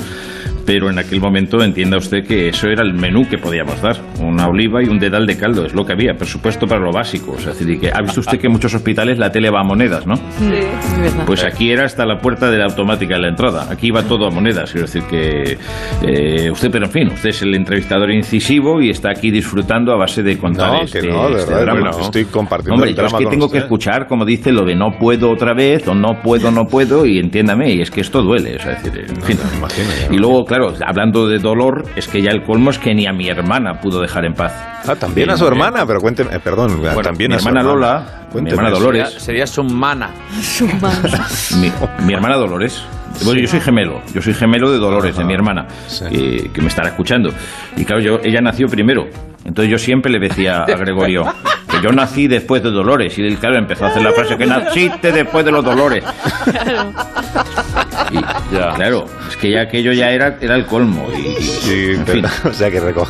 [0.68, 3.96] Pero en aquel momento entienda usted que eso era el menú que podíamos dar.
[4.20, 6.14] Una oliva y un dedal de caldo, es lo que había.
[6.14, 7.32] Presupuesto para lo básico.
[7.32, 9.62] O sea, es decir, que ha visto usted que en muchos hospitales la tele va
[9.62, 10.16] a monedas, ¿no?
[11.26, 13.68] Pues aquí era hasta la puerta de la automática de la entrada.
[13.72, 14.72] Aquí iba todo a monedas.
[14.72, 15.58] Quiero decir que
[16.06, 19.98] eh, usted, pero en fin, usted es el entrevistador incisivo y está aquí disfrutando a
[19.98, 21.90] base de contar No, este, que no, de este verdad, drama.
[21.92, 23.60] bueno, estoy compartiendo Hombre, el yo es que con tengo usted.
[23.60, 27.06] que escuchar, como dice, lo de no puedo otra vez o no puedo, no puedo
[27.06, 28.56] y entiéndame, y es que esto duele.
[28.58, 29.38] O sea, es decir, en fin.
[29.52, 30.14] me imagino, ya.
[30.14, 33.14] y luego, claro, hablando de dolor, es que ya el colmo es que ni a
[33.14, 34.54] mi hermana pudo dejar en paz.
[34.88, 37.40] Ah, también Sí, a su no, hermana, pero cuénteme, eh, perdón, Bueno, también mi a
[37.40, 38.80] su hermana Lola, mi Cuénteme hermana eso.
[38.80, 39.08] Dolores.
[39.08, 40.10] Sería, sería su mana.
[41.62, 41.72] Mi,
[42.06, 42.84] mi hermana Dolores.
[43.24, 46.06] Bueno, yo soy gemelo, yo soy gemelo de Dolores, de mi hermana, sí.
[46.10, 47.32] que, que me estará escuchando.
[47.76, 49.08] Y claro, yo, ella nació primero.
[49.44, 51.24] Entonces yo siempre le decía a Gregorio
[51.72, 53.18] que yo nací después de Dolores.
[53.18, 56.04] Y él, claro, empezó a hacer la frase que naciste después de los Dolores.
[58.12, 58.16] Y,
[58.56, 58.74] Ya.
[58.76, 61.08] Claro, es que ya aquello ya era, era el colmo.
[61.16, 62.50] Y, y- Sí, en pero- fin.
[62.52, 63.08] o sea que reco-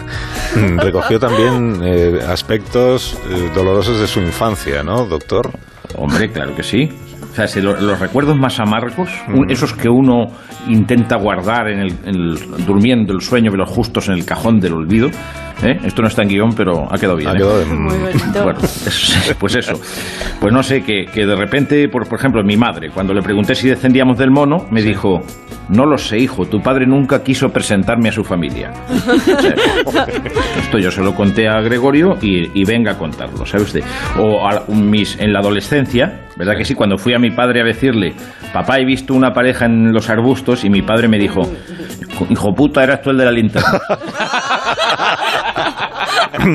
[0.77, 5.51] recogió también eh, aspectos eh, dolorosos de su infancia, ¿no, doctor?
[5.95, 6.91] Hombre, claro que sí.
[7.37, 9.11] O sea, si lo- los recuerdos más amargos,
[9.47, 10.25] esos que uno
[10.67, 14.59] intenta guardar en el, en el- durmiendo el sueño de los justos en el cajón
[14.59, 15.11] del olvido.
[15.61, 15.77] ¿eh?
[15.83, 17.29] Esto no está en guion, pero ha quedado bien.
[17.29, 17.37] Ha ¿eh?
[17.37, 17.65] quedado de-
[18.41, 19.79] Bueno, es- pues eso.
[20.39, 23.53] Pues no sé, que, que de repente, por, por ejemplo, mi madre, cuando le pregunté
[23.53, 25.21] si descendíamos del mono, me dijo,
[25.69, 28.71] no lo sé, hijo, tu padre nunca quiso presentarme a su familia.
[29.85, 30.05] O sea,
[30.59, 33.83] esto yo se lo conté a Gregorio y, y venga a contarlo, ¿sabe usted?
[34.19, 36.75] O a mis, en la adolescencia, ¿verdad que sí?
[36.75, 38.13] Cuando fui a mi padre a decirle,
[38.53, 41.41] papá, he visto una pareja en los arbustos y mi padre me dijo,
[42.29, 43.79] hijo puta, eras tú el de la linterna.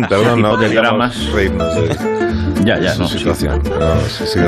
[0.09, 1.33] Perdón, no tipo de dramas.
[1.33, 1.75] reírnos
[2.65, 3.19] Ya, ya, no, sí.
[3.19, 3.61] situación.
[4.07, 4.39] Sí, sí,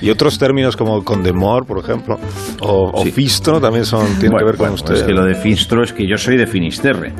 [0.00, 2.18] y, y otros términos como condemor, por ejemplo,
[2.60, 4.94] o, o fistro también son, tienen Bueno, que ver con bueno, usted.
[4.96, 7.14] Es que lo de Finstro es que yo soy de Finisterre.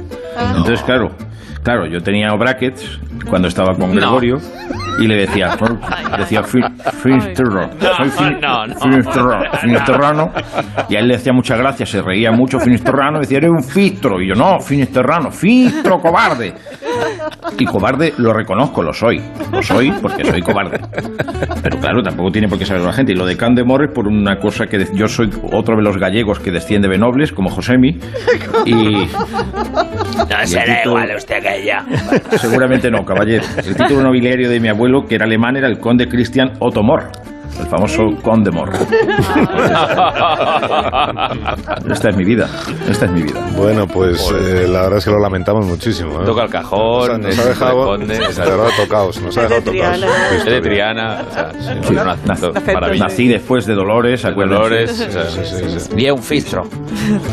[0.48, 1.12] Entonces, claro,
[1.64, 4.36] claro, yo tenía brackets cuando estaba con Gregorio
[5.00, 5.56] y le decía,
[6.18, 6.60] decía "Fi-
[7.02, 8.74] Finisterro, soy fin- no, no.
[8.76, 10.30] Finisterro- Finisterrano.
[10.88, 14.20] Y a él le hacía mucha gracia, se reía mucho Finisterrano, decía, eres un fistro.
[14.20, 16.54] Y yo, no, Finisterrano, fistro, cobarde.
[17.58, 19.20] Y cobarde lo reconozco, lo soy.
[19.50, 20.78] Lo soy porque soy cobarde.
[21.62, 23.12] Pero claro, tampoco tiene por qué saberlo la gente.
[23.12, 25.96] Y lo de Candemor es por una cosa que de- yo soy otro de los
[25.98, 27.98] gallegos que desciende de nobles, como Josemi.
[28.66, 28.74] Y
[29.14, 31.48] No será título- igual usted que
[32.38, 33.44] seguramente no, caballero.
[33.58, 37.10] El título nobiliario de mi abuelo, que era alemán, era el conde Christian Otto Mor.
[37.60, 38.70] El famoso conde Mor.
[41.90, 42.48] Esta es mi vida.
[42.88, 43.40] Esta es mi vida.
[43.56, 46.20] Bueno, pues eh, la verdad es que lo lamentamos muchísimo.
[46.22, 46.24] ¿eh?
[46.24, 49.20] Toca el O sea, cajón, nos es ha dejado, responde, de o sea, verdad, tocaos,
[49.22, 49.72] nos ha Es de dejado.
[49.72, 50.60] Qué es de.
[50.60, 53.04] Triana, o sea, sí, Sí, una- nací- maravilla.
[53.04, 54.54] Nací después de Dolores, acuérdense.
[54.62, 55.90] Dolores, o sea, Sí, sí, sí.
[55.96, 56.64] y es un fistro.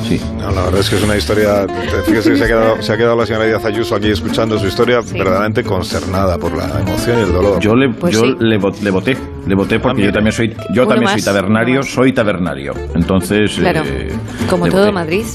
[0.03, 0.21] Sí.
[0.37, 1.65] No, la verdad es que es una historia.
[2.05, 4.67] Fíjese que se ha quedado, se ha quedado la señora Díaz Ayuso aquí escuchando su
[4.67, 7.59] historia verdaderamente concernada por la emoción y el dolor.
[7.59, 8.35] Yo le, Pues yo sí.
[8.39, 12.13] le, vo- le voté, le voté porque yo también soy, yo también soy tabernario, soy
[12.13, 12.73] tabernario.
[12.95, 14.09] Entonces, Claro, eh,
[14.49, 14.91] como todo voté.
[14.91, 15.25] Madrid.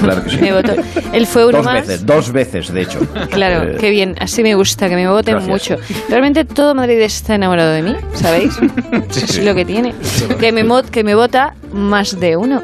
[0.00, 0.36] Claro que sí.
[0.40, 0.74] Me votó.
[1.12, 1.74] Él fue uno dos más.
[1.86, 2.98] veces, dos veces, de hecho.
[3.30, 4.14] Claro, Eh, qué bien.
[4.20, 5.76] Así me gusta, que me voten mucho.
[6.08, 8.58] Realmente todo Madrid está enamorado de mí, ¿sabéis?
[9.10, 9.94] Eso es lo que tiene.
[10.38, 12.62] Que me, que me vota más de uno.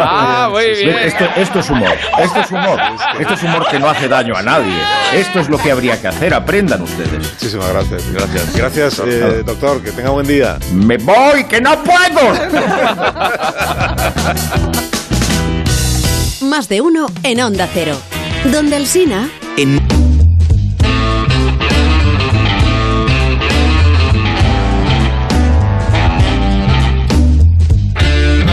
[0.00, 0.96] Ah, muy bien.
[0.98, 2.80] Esto, esto es humor, esto es humor,
[3.18, 4.74] esto es humor que no hace daño a nadie.
[5.14, 7.32] Esto es lo que habría que hacer, aprendan ustedes.
[7.32, 8.12] Muchísimas gracias.
[8.12, 8.56] Gracias.
[8.56, 9.82] Gracias, eh, doctor.
[9.82, 10.58] Que tenga buen día.
[10.72, 12.32] ¡Me voy, que no puedo!
[16.42, 17.96] Más de uno en Onda Cero.
[18.44, 20.07] Donde Alsina No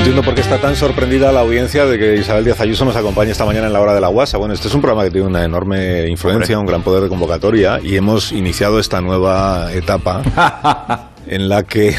[0.08, 3.32] entiendo por qué está tan sorprendida la audiencia de que Isabel Díaz Ayuso nos acompañe
[3.32, 4.38] esta mañana en la hora de la guasa.
[4.38, 7.80] Bueno, este es un programa que tiene una enorme influencia, un gran poder de convocatoria
[7.82, 11.96] y hemos iniciado esta nueva etapa en la que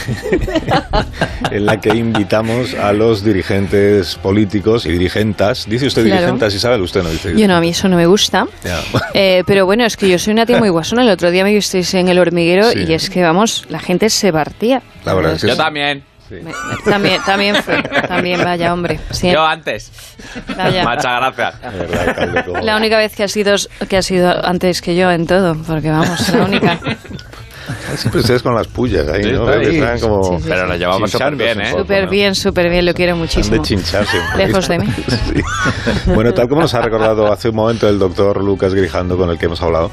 [1.50, 5.66] en la que invitamos a los dirigentes políticos y dirigentas.
[5.68, 6.20] Dice usted Claro.
[6.20, 7.36] dirigentas, Isabel, usted no dice.
[7.36, 8.46] Yo no, a mí eso no me gusta.
[9.14, 11.02] Eh, pero bueno, es que yo soy una tía muy guasona.
[11.02, 12.84] El otro día me visteis en el hormiguero Sí.
[12.86, 14.80] y es que, vamos, la gente se partía.
[15.04, 15.58] La verdad es que Yo es-
[16.28, 16.44] también.
[16.44, 17.82] Me- me- también, también fue.
[18.08, 19.00] También, vaya, hombre.
[19.10, 19.90] Sí, Yo antes.
[20.56, 20.84] vaya.
[20.84, 22.64] Muchas gracias.
[22.64, 23.54] La única vez que ha sido
[23.88, 26.78] que ha sido antes que yo en todo, porque vamos, la única.
[27.96, 29.48] Siempre ustedes con las pullas ahí, Sí, ¿no?
[29.48, 30.00] ahí.
[30.00, 31.70] como Sí, sí, Pero lo llevamos súper bien, ¿eh?
[31.72, 33.56] Súper bien, súper bien, lo quiero Han muchísimo.
[33.56, 34.18] de chincharse.
[34.36, 34.86] Lejos de mí.
[35.08, 35.42] Sí.
[36.14, 39.38] Bueno, tal como nos ha recordado hace un momento el doctor Lucas Grijando, con el
[39.38, 39.90] que hemos hablado,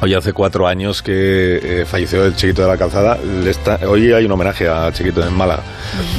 [0.00, 4.24] hoy hace cuatro años que eh, falleció el chiquito de la calzada, está- hoy hay
[4.24, 5.62] un homenaje a chiquito en Málaga.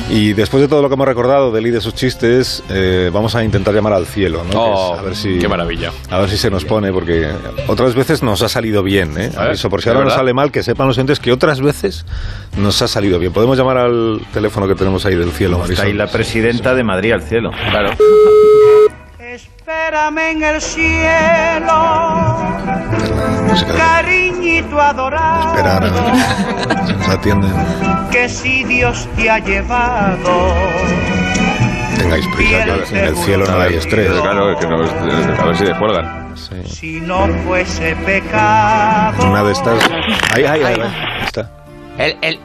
[0.09, 3.35] Y después de todo lo que hemos recordado de y de sus chistes, eh, vamos
[3.35, 4.59] a intentar llamar al cielo, ¿no?
[4.59, 5.91] Oh, es- a ver si, qué maravilla.
[6.09, 7.29] A ver si se nos pone, porque
[7.67, 9.29] otras veces nos ha salido bien, ¿eh?
[9.69, 12.05] Por si ¿de ahora nos sale mal, que sepan los entes que otras veces
[12.57, 13.31] nos ha salido bien.
[13.31, 15.97] Podemos llamar al teléfono que tenemos ahí del cielo, Está ahí Marisol.
[15.97, 17.51] la presidenta de Madrid al cielo.
[17.69, 17.91] Claro.
[19.71, 22.37] Espérame en el cielo,
[23.77, 27.53] cariñito adorado, esperar a nos atienden.
[28.11, 30.53] que si Dios te ha llevado,
[31.97, 34.11] Tengáis prisa, que en el cielo no hay estrés.
[34.11, 36.35] Claro, que no, a ver si descuelgan.
[36.65, 39.23] si no fuese pecado.
[39.29, 39.79] Una de estas.
[40.33, 41.49] Ahí, ahí, ahí, ahí está.
[41.97, 42.39] El, el,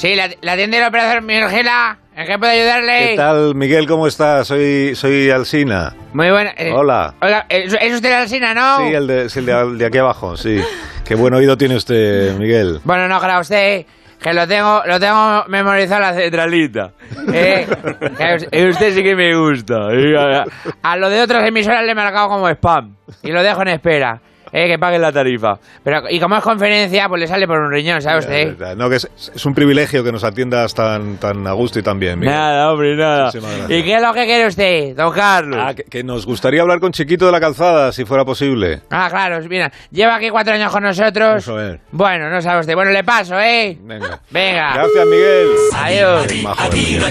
[0.00, 1.98] sí, la, la tienda de operación Mirgela.
[2.16, 3.10] ¿En qué puedo ayudarle?
[3.10, 3.86] ¿Qué tal, Miguel?
[3.86, 4.46] ¿Cómo estás?
[4.48, 5.94] Soy, soy Alsina.
[6.12, 6.52] Muy buena.
[6.56, 7.14] eh, Hola.
[7.22, 8.78] Oiga, ¿es, es usted Alsina, no?
[8.78, 10.60] Sí, el de, sí, el de, el de aquí abajo, sí.
[11.04, 12.80] Qué buen oído tiene usted, Miguel.
[12.84, 13.86] Bueno, no crea usted
[14.20, 16.92] que lo tengo, lo tengo memorizado la centralita.
[17.32, 19.88] Eh, usted sí que me gusta.
[19.92, 20.44] eh, a,
[20.82, 22.96] a lo de otras emisoras le he marcado como spam.
[23.22, 24.20] Y lo dejo en espera.
[24.52, 25.58] Eh, que paguen la tarifa.
[25.84, 28.76] Pero, y como es conferencia, pues le sale por un riñón, ¿sabe usted?
[28.76, 31.98] No, que es, es un privilegio que nos atiendas tan, tan a gusto y tan
[31.98, 32.34] bien, Miguel.
[32.34, 33.30] Nada, hombre, nada.
[33.68, 35.60] ¿Y qué es lo que quiere usted, don Carlos?
[35.62, 38.80] Ah, que, que nos gustaría hablar con Chiquito de la Calzada, si fuera posible.
[38.90, 41.42] Ah, claro, mira, lleva aquí cuatro años con nosotros.
[41.42, 41.78] Eso es.
[41.92, 42.74] Bueno, no sabe usted.
[42.74, 43.78] Bueno, le paso, ¿eh?
[43.82, 44.20] Venga.
[44.30, 44.74] Venga.
[44.74, 45.48] Gracias, Miguel.
[45.76, 46.26] Adiós.
[46.26, 47.00] Qué majo es Miguel.
[47.00, 47.10] La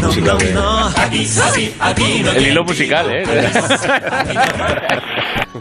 [0.00, 0.54] música de-
[2.36, 3.24] El hilo musical, ¿eh?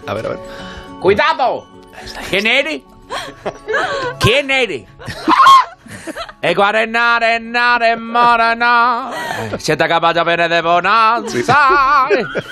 [0.06, 0.40] A ver, a ver.
[1.00, 1.68] ¡Cuidado!
[2.30, 2.82] ¿Quién eres?
[4.20, 4.88] ¿Quién eres?
[6.42, 9.12] E guarenare, nare, morana.
[9.58, 12.08] Siete capaces viene de bonanza.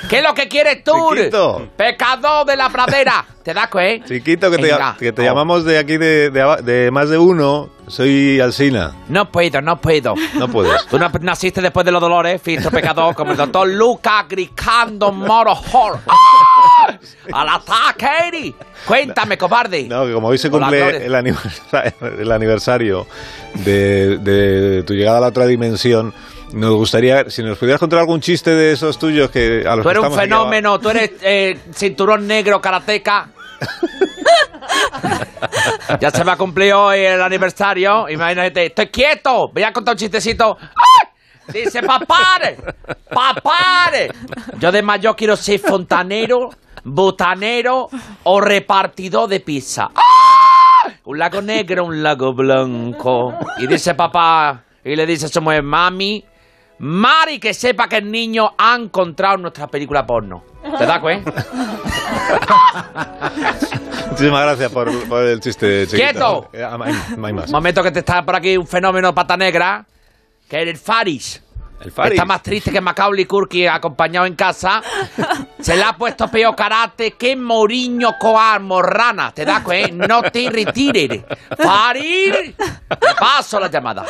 [0.10, 1.70] ¿Qué es lo que quieres tú?
[1.76, 3.26] Pecador de la pradera.
[3.46, 4.08] ¿Te das cuenta?
[4.08, 4.96] Chiquito, que te, Venga.
[4.98, 5.26] que te Oh.
[5.26, 6.32] llamamos de aquí de,
[6.64, 7.70] de más de uno.
[7.88, 8.96] Soy Alsina.
[9.08, 10.16] No puedo, no puedo.
[10.34, 10.88] No puedes.
[10.88, 15.54] Tú no naciste después de los dolores, fisto pecador, como el doctor Lucas gritando moro
[15.72, 16.00] hor.
[16.08, 16.98] ¡Ah!
[17.34, 18.56] ¡Al ataque, Eri!
[18.88, 19.84] Cuéntame, cobarde.
[19.88, 23.06] No, que como hoy se cumple el aniversario, el aniversario
[23.64, 26.12] de, de tu llegada a la otra dimensión,
[26.54, 29.90] nos gustaría, si nos pudieras contar algún chiste de esos tuyos que a los Tú
[29.90, 33.30] que eres un aquí fenómeno, tú eres eh, cinturón negro karateca.
[36.00, 38.10] ya se me ha cumplido hoy el aniversario.
[38.10, 39.50] Imagínate, estoy quieto.
[39.54, 40.58] Voy a contar un chistecito.
[40.60, 41.10] ¡Ay!
[41.54, 42.58] Dice, papare,
[43.10, 44.10] papare.
[44.60, 46.50] Yo de mayor quiero ser fontanero,
[46.84, 47.88] botanero
[48.24, 49.90] o repartidor de pizza.
[49.96, 50.90] ¡Ah!
[51.06, 53.34] Un lago negro, un lago blanco.
[53.60, 56.24] Y dice papá, y le dice a su mujer, mami,
[56.80, 60.44] Mari, que sepa que el niño ha encontrado nuestra película porno.
[60.78, 61.32] ¿Te das cuenta?
[64.10, 66.04] Muchísimas gracias por, por el chiste, chiquito.
[66.04, 66.50] ¡Quieto!
[66.54, 67.46] Eh, ah, hay- más.
[67.48, 69.86] Un momento que te está por aquí un fenómeno pata negra,
[70.50, 71.42] que es el Faris.
[71.82, 72.14] El Faris.
[72.14, 74.82] Está más triste que Macaulay Culkin acompañado en casa.
[75.60, 79.32] Se le ha puesto peor karate que Mourinho Coar Morrana.
[79.34, 80.08] ¿Te das cuenta?
[80.08, 81.24] No te retires.
[81.58, 82.54] Faris.
[83.20, 84.06] Paso la llamada.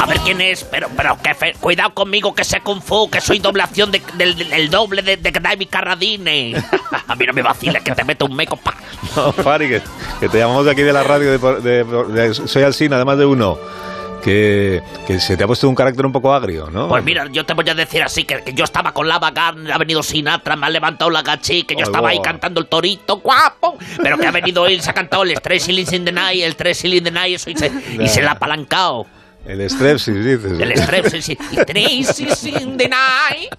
[0.00, 3.20] A ver quién es, pero, pero que fe- cuidado conmigo que sé Kung Fu, que
[3.20, 6.54] soy doblación de- del, del- el doble de, de David Carradine.
[7.08, 8.74] A mí no me vaciles que te meto un meco pa.
[9.16, 9.82] No, Fari, que,
[10.20, 13.18] que te llamamos de aquí de la radio, de, por- de- de- soy Alsina, además
[13.18, 13.58] de uno,
[14.28, 16.88] que, que se te ha puesto un carácter un poco agrio, ¿no?
[16.88, 19.72] Pues mira, yo te voy a decir así, que, que yo estaba con Lava Garner,
[19.72, 23.20] ha venido Sinatra, me ha levantado la gachi, que yo estaba ahí cantando el torito,
[23.20, 26.56] guapo, pero que ha venido él, se ha cantado el Stress in the Night, el
[26.56, 29.06] Tres Ceilings in the Night, eso, y se, y se la ha apalancado.
[29.48, 30.60] El strepsis, dices.
[30.60, 33.50] El Stress Ceilings in the Night.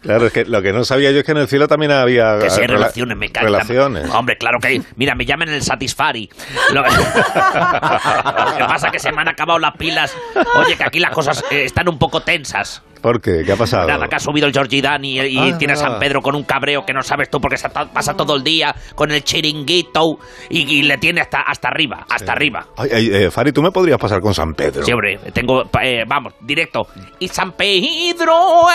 [0.00, 2.38] Claro, es que lo que no sabía yo es que en el cielo también había
[2.38, 4.08] Que hay rela- relaciones, me Relaciones.
[4.14, 4.82] Hombre, claro que hay.
[4.96, 6.30] Mira, me llaman el Satisfari.
[6.72, 10.14] Lo, lo que pasa es que se me han acabado las pilas.
[10.56, 12.82] Oye, que aquí las cosas eh, están un poco tensas.
[13.00, 13.42] ¿Por qué?
[13.44, 13.86] ¿Qué ha pasado?
[13.86, 15.58] Nada, que ha subido el Georgie Dani y, y Ah.
[15.58, 18.36] tiene a San Pedro con un cabreo que no sabes tú porque se pasa todo
[18.36, 20.18] el día con el chiringuito
[20.50, 22.66] y, y le tiene hasta, hasta arriba, hasta arriba.
[22.76, 24.84] Ay, ay, eh, Fari, ¿tú me podrías pasar con San Pedro?
[24.84, 26.86] Sí, hombre, tengo, eh, vamos, directo.
[27.18, 28.66] Y San Pedro.
[28.70, 28.74] eh,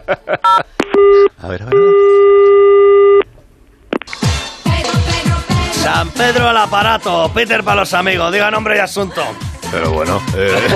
[1.42, 1.74] A ver, a ver.
[5.72, 9.22] San Pedro al aparato, Peter para los amigos, diga nombre y asunto.
[9.70, 10.20] Pero bueno.
[10.36, 10.56] eh,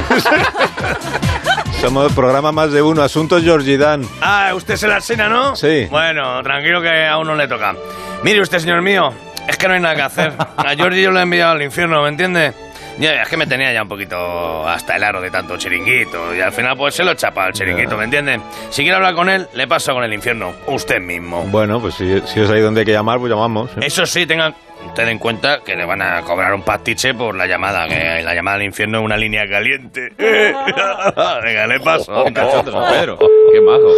[1.81, 3.03] Somos programa más de uno.
[3.03, 4.07] Asuntos Georgie Dan.
[4.23, 5.55] Ah, usted es el Arsena, ¿no?
[5.57, 5.87] Sí.
[5.91, 7.75] Bueno, tranquilo que a uno le toca.
[8.23, 9.13] Mire usted, señor mío,
[9.47, 10.33] es que no hay nada que hacer.
[10.39, 12.55] A Jordi yo lo he enviado al infierno, ¿me entiende?
[12.99, 16.41] Ya, es que me tenía ya un poquito hasta el aro de tanto chiringuito y
[16.41, 17.97] al final pues se lo chapa el chiringuito, Ya.
[17.97, 18.41] ¿me entiende?
[18.71, 21.43] Si quiere hablar con él, le paso con el infierno, usted mismo.
[21.45, 23.71] Bueno, pues si, si es ahí donde hay que llamar, pues llamamos.
[23.73, 23.81] ¿eh?
[23.83, 24.55] Eso sí, tenga
[24.87, 28.35] usted en cuenta que le van a cobrar un pastiche por la llamada, que la
[28.35, 30.13] llamada al infierno es una línea caliente.
[30.17, 32.13] Venga, le paso.
[32.15, 33.19] Oh, Pedro.
[33.19, 33.91] Qué majo.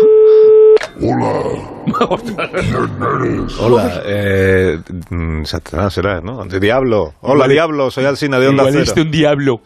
[3.61, 4.78] Hola, eh,
[5.11, 6.44] mm, Satanás será, ¿no?
[6.44, 7.14] De Diablo.
[7.20, 9.02] Hola, Diablo, soy Alsina de Onda Igual Cero.
[9.02, 9.61] un diablo.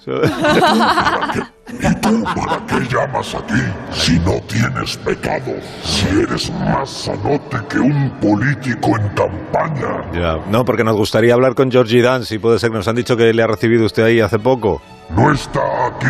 [2.35, 3.63] ¿Para qué llamas aquí
[3.93, 5.53] si no tienes pecado?
[5.83, 10.11] Si eres más sanote que un político en campaña.
[10.13, 12.97] Ya, No, porque nos gustaría hablar con Georgie Dan, si puede ser que nos han
[12.97, 14.83] dicho que le ha recibido usted ahí hace poco.
[15.11, 16.07] No está aquí.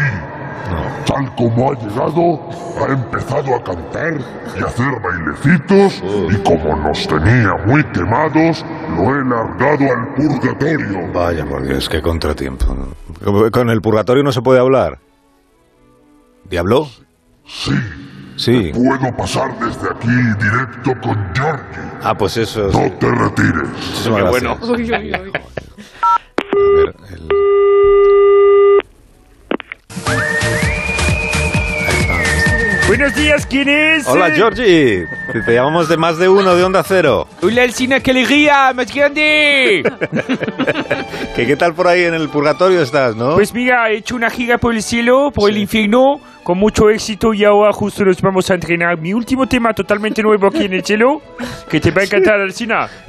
[1.06, 2.40] Tal como ha llegado,
[2.80, 4.14] ha empezado a cantar
[4.58, 8.64] y a hacer bailecitos y como nos tenía muy quemados,
[8.96, 11.12] lo he largado al purgatorio.
[11.12, 12.66] Vaya por Dios, qué contratiempo.
[13.52, 14.98] ¿Con el purgatorio no se puede hablar?
[16.48, 16.88] ¿Diablo?
[17.46, 17.72] Sí,
[18.36, 18.72] Sí.
[18.74, 21.90] puedo pasar desde aquí directo con Georgie.
[22.02, 22.68] Ah, pues eso.
[22.72, 23.68] No te retires.
[23.68, 24.68] Muchísimas gracias.
[24.68, 25.12] Uy, uy, uy.
[25.12, 27.28] A ver, el-
[32.90, 34.04] Buenos días, ¿quién es?
[34.08, 35.06] Hola, Georgie.
[35.46, 37.28] Te llamamos de más de uno de Onda Cero.
[37.40, 39.84] Hola, el cine que alegría, más grande.
[41.36, 43.36] ¿Qué, ¿Qué tal por ahí en el purgatorio estás, no?
[43.36, 47.32] Pues mira, he hecho una gira por el cielo, por el infierno, con mucho éxito
[47.32, 50.84] y ahora justo nos vamos a entrenar mi último tema totalmente nuevo aquí en el
[50.84, 51.22] cielo,
[51.68, 52.88] que te va a encantar, Alcina.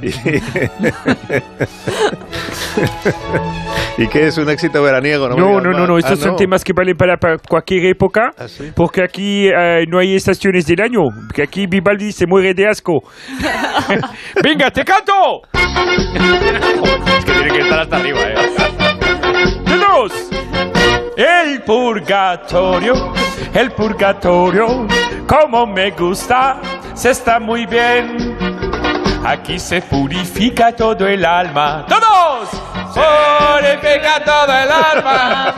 [3.98, 5.28] ¿Y qué es un éxito veraniego?
[5.30, 5.88] No, no, no, más.
[5.88, 6.36] no, estos Ah, son no.
[6.36, 8.30] temas que valen para, para cualquier época,
[8.76, 11.00] porque aquí eh, no hay estaciones del año,
[11.34, 13.02] que aquí Vivaldi se muere de asco.
[14.40, 15.42] ¡Venga, te canto!
[17.18, 18.34] Es que tiene que estar hasta arriba, ¿eh?
[19.66, 20.31] ¡Todos!
[21.16, 23.12] El purgatorio,
[23.52, 24.86] el purgatorio,
[25.26, 26.56] como me gusta,
[26.94, 28.36] se está muy bien.
[29.24, 31.84] Aquí se purifica todo el alma.
[31.86, 32.48] ¡Todos!
[32.94, 35.54] Purifica todo el alma.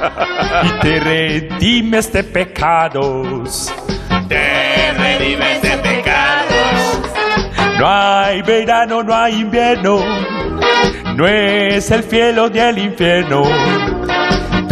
[0.65, 3.73] Y te redimes de pecados.
[4.29, 7.01] Te redimes de pecados.
[7.79, 10.05] No hay verano, no hay invierno.
[11.15, 13.45] No es el cielo ni el infierno.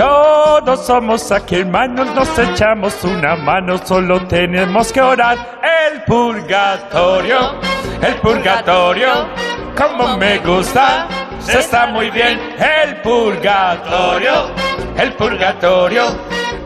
[0.02, 5.60] Todos somos aquí hermanos, nos echamos una mano, solo tenemos que orar.
[5.62, 7.60] El purgatorio,
[8.02, 9.28] el purgatorio,
[9.76, 11.06] como me gusta,
[11.38, 12.36] se está muy bien.
[12.58, 14.50] El purgatorio,
[14.96, 16.06] el purgatorio,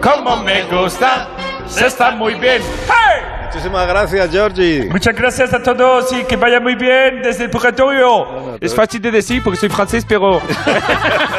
[0.00, 1.28] como me gusta,
[1.66, 2.62] se está muy bien.
[2.88, 3.35] ¡Hey!
[3.46, 4.88] Muchísimas gracias, Georgie.
[4.90, 8.56] Muchas gracias a todos y que vaya muy bien desde el purgatorio.
[8.60, 10.40] Es fácil de decir porque soy francés, pero.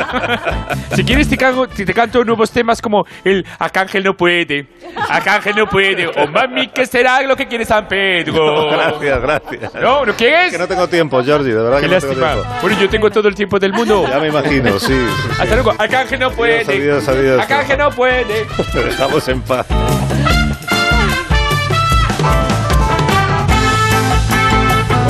[0.96, 4.68] si quieres, te, canto, te canto nuevos temas como el Arcángel no puede.
[5.10, 6.08] Arcángel no puede.
[6.08, 8.70] O mami, ¿qué será lo que quiere San Pedro?
[8.72, 9.74] gracias, gracias.
[9.76, 10.52] No, ¿no quieres?
[10.52, 12.34] Que no tengo tiempo, Georgie, de verdad Qué que no tengo lástima.
[12.34, 12.56] tiempo.
[12.62, 14.06] Bueno, yo tengo todo el tiempo del mundo.
[14.18, 14.88] Ya me imagino, sí.
[14.88, 15.30] sí, sí.
[15.40, 15.74] Hasta luego.
[15.78, 16.62] Arcángel no puede.
[16.62, 17.42] Adiós, adiós, adiós.
[17.42, 18.46] Arcángel no puede.
[18.72, 19.66] Te dejamos en paz.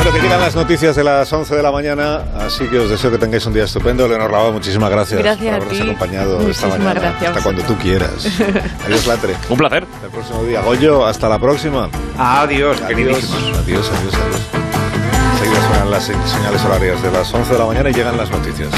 [0.07, 3.11] Bueno, que llegan las noticias de las 11 de la mañana, así que os deseo
[3.11, 4.07] que tengáis un día estupendo.
[4.07, 5.81] Leonor Lavado, muchísimas gracias, Gracias por a habernos ti.
[5.83, 6.99] acompañado esta Muchísimas mañana.
[7.01, 7.29] gracias.
[7.31, 8.27] Hasta cuando tú quieras.
[8.85, 9.35] Adiós, Latre.
[9.49, 9.85] Un placer.
[9.93, 10.61] Hasta el próximo día.
[10.61, 11.89] Goyo, hasta la próxima.
[12.17, 13.37] Adiós, Adiós, queridísimos.
[13.43, 14.15] adiós, adiós, adiós.
[15.33, 18.69] Enseguida suenan las señales horarias de las 11 de la mañana y llegan las noticias.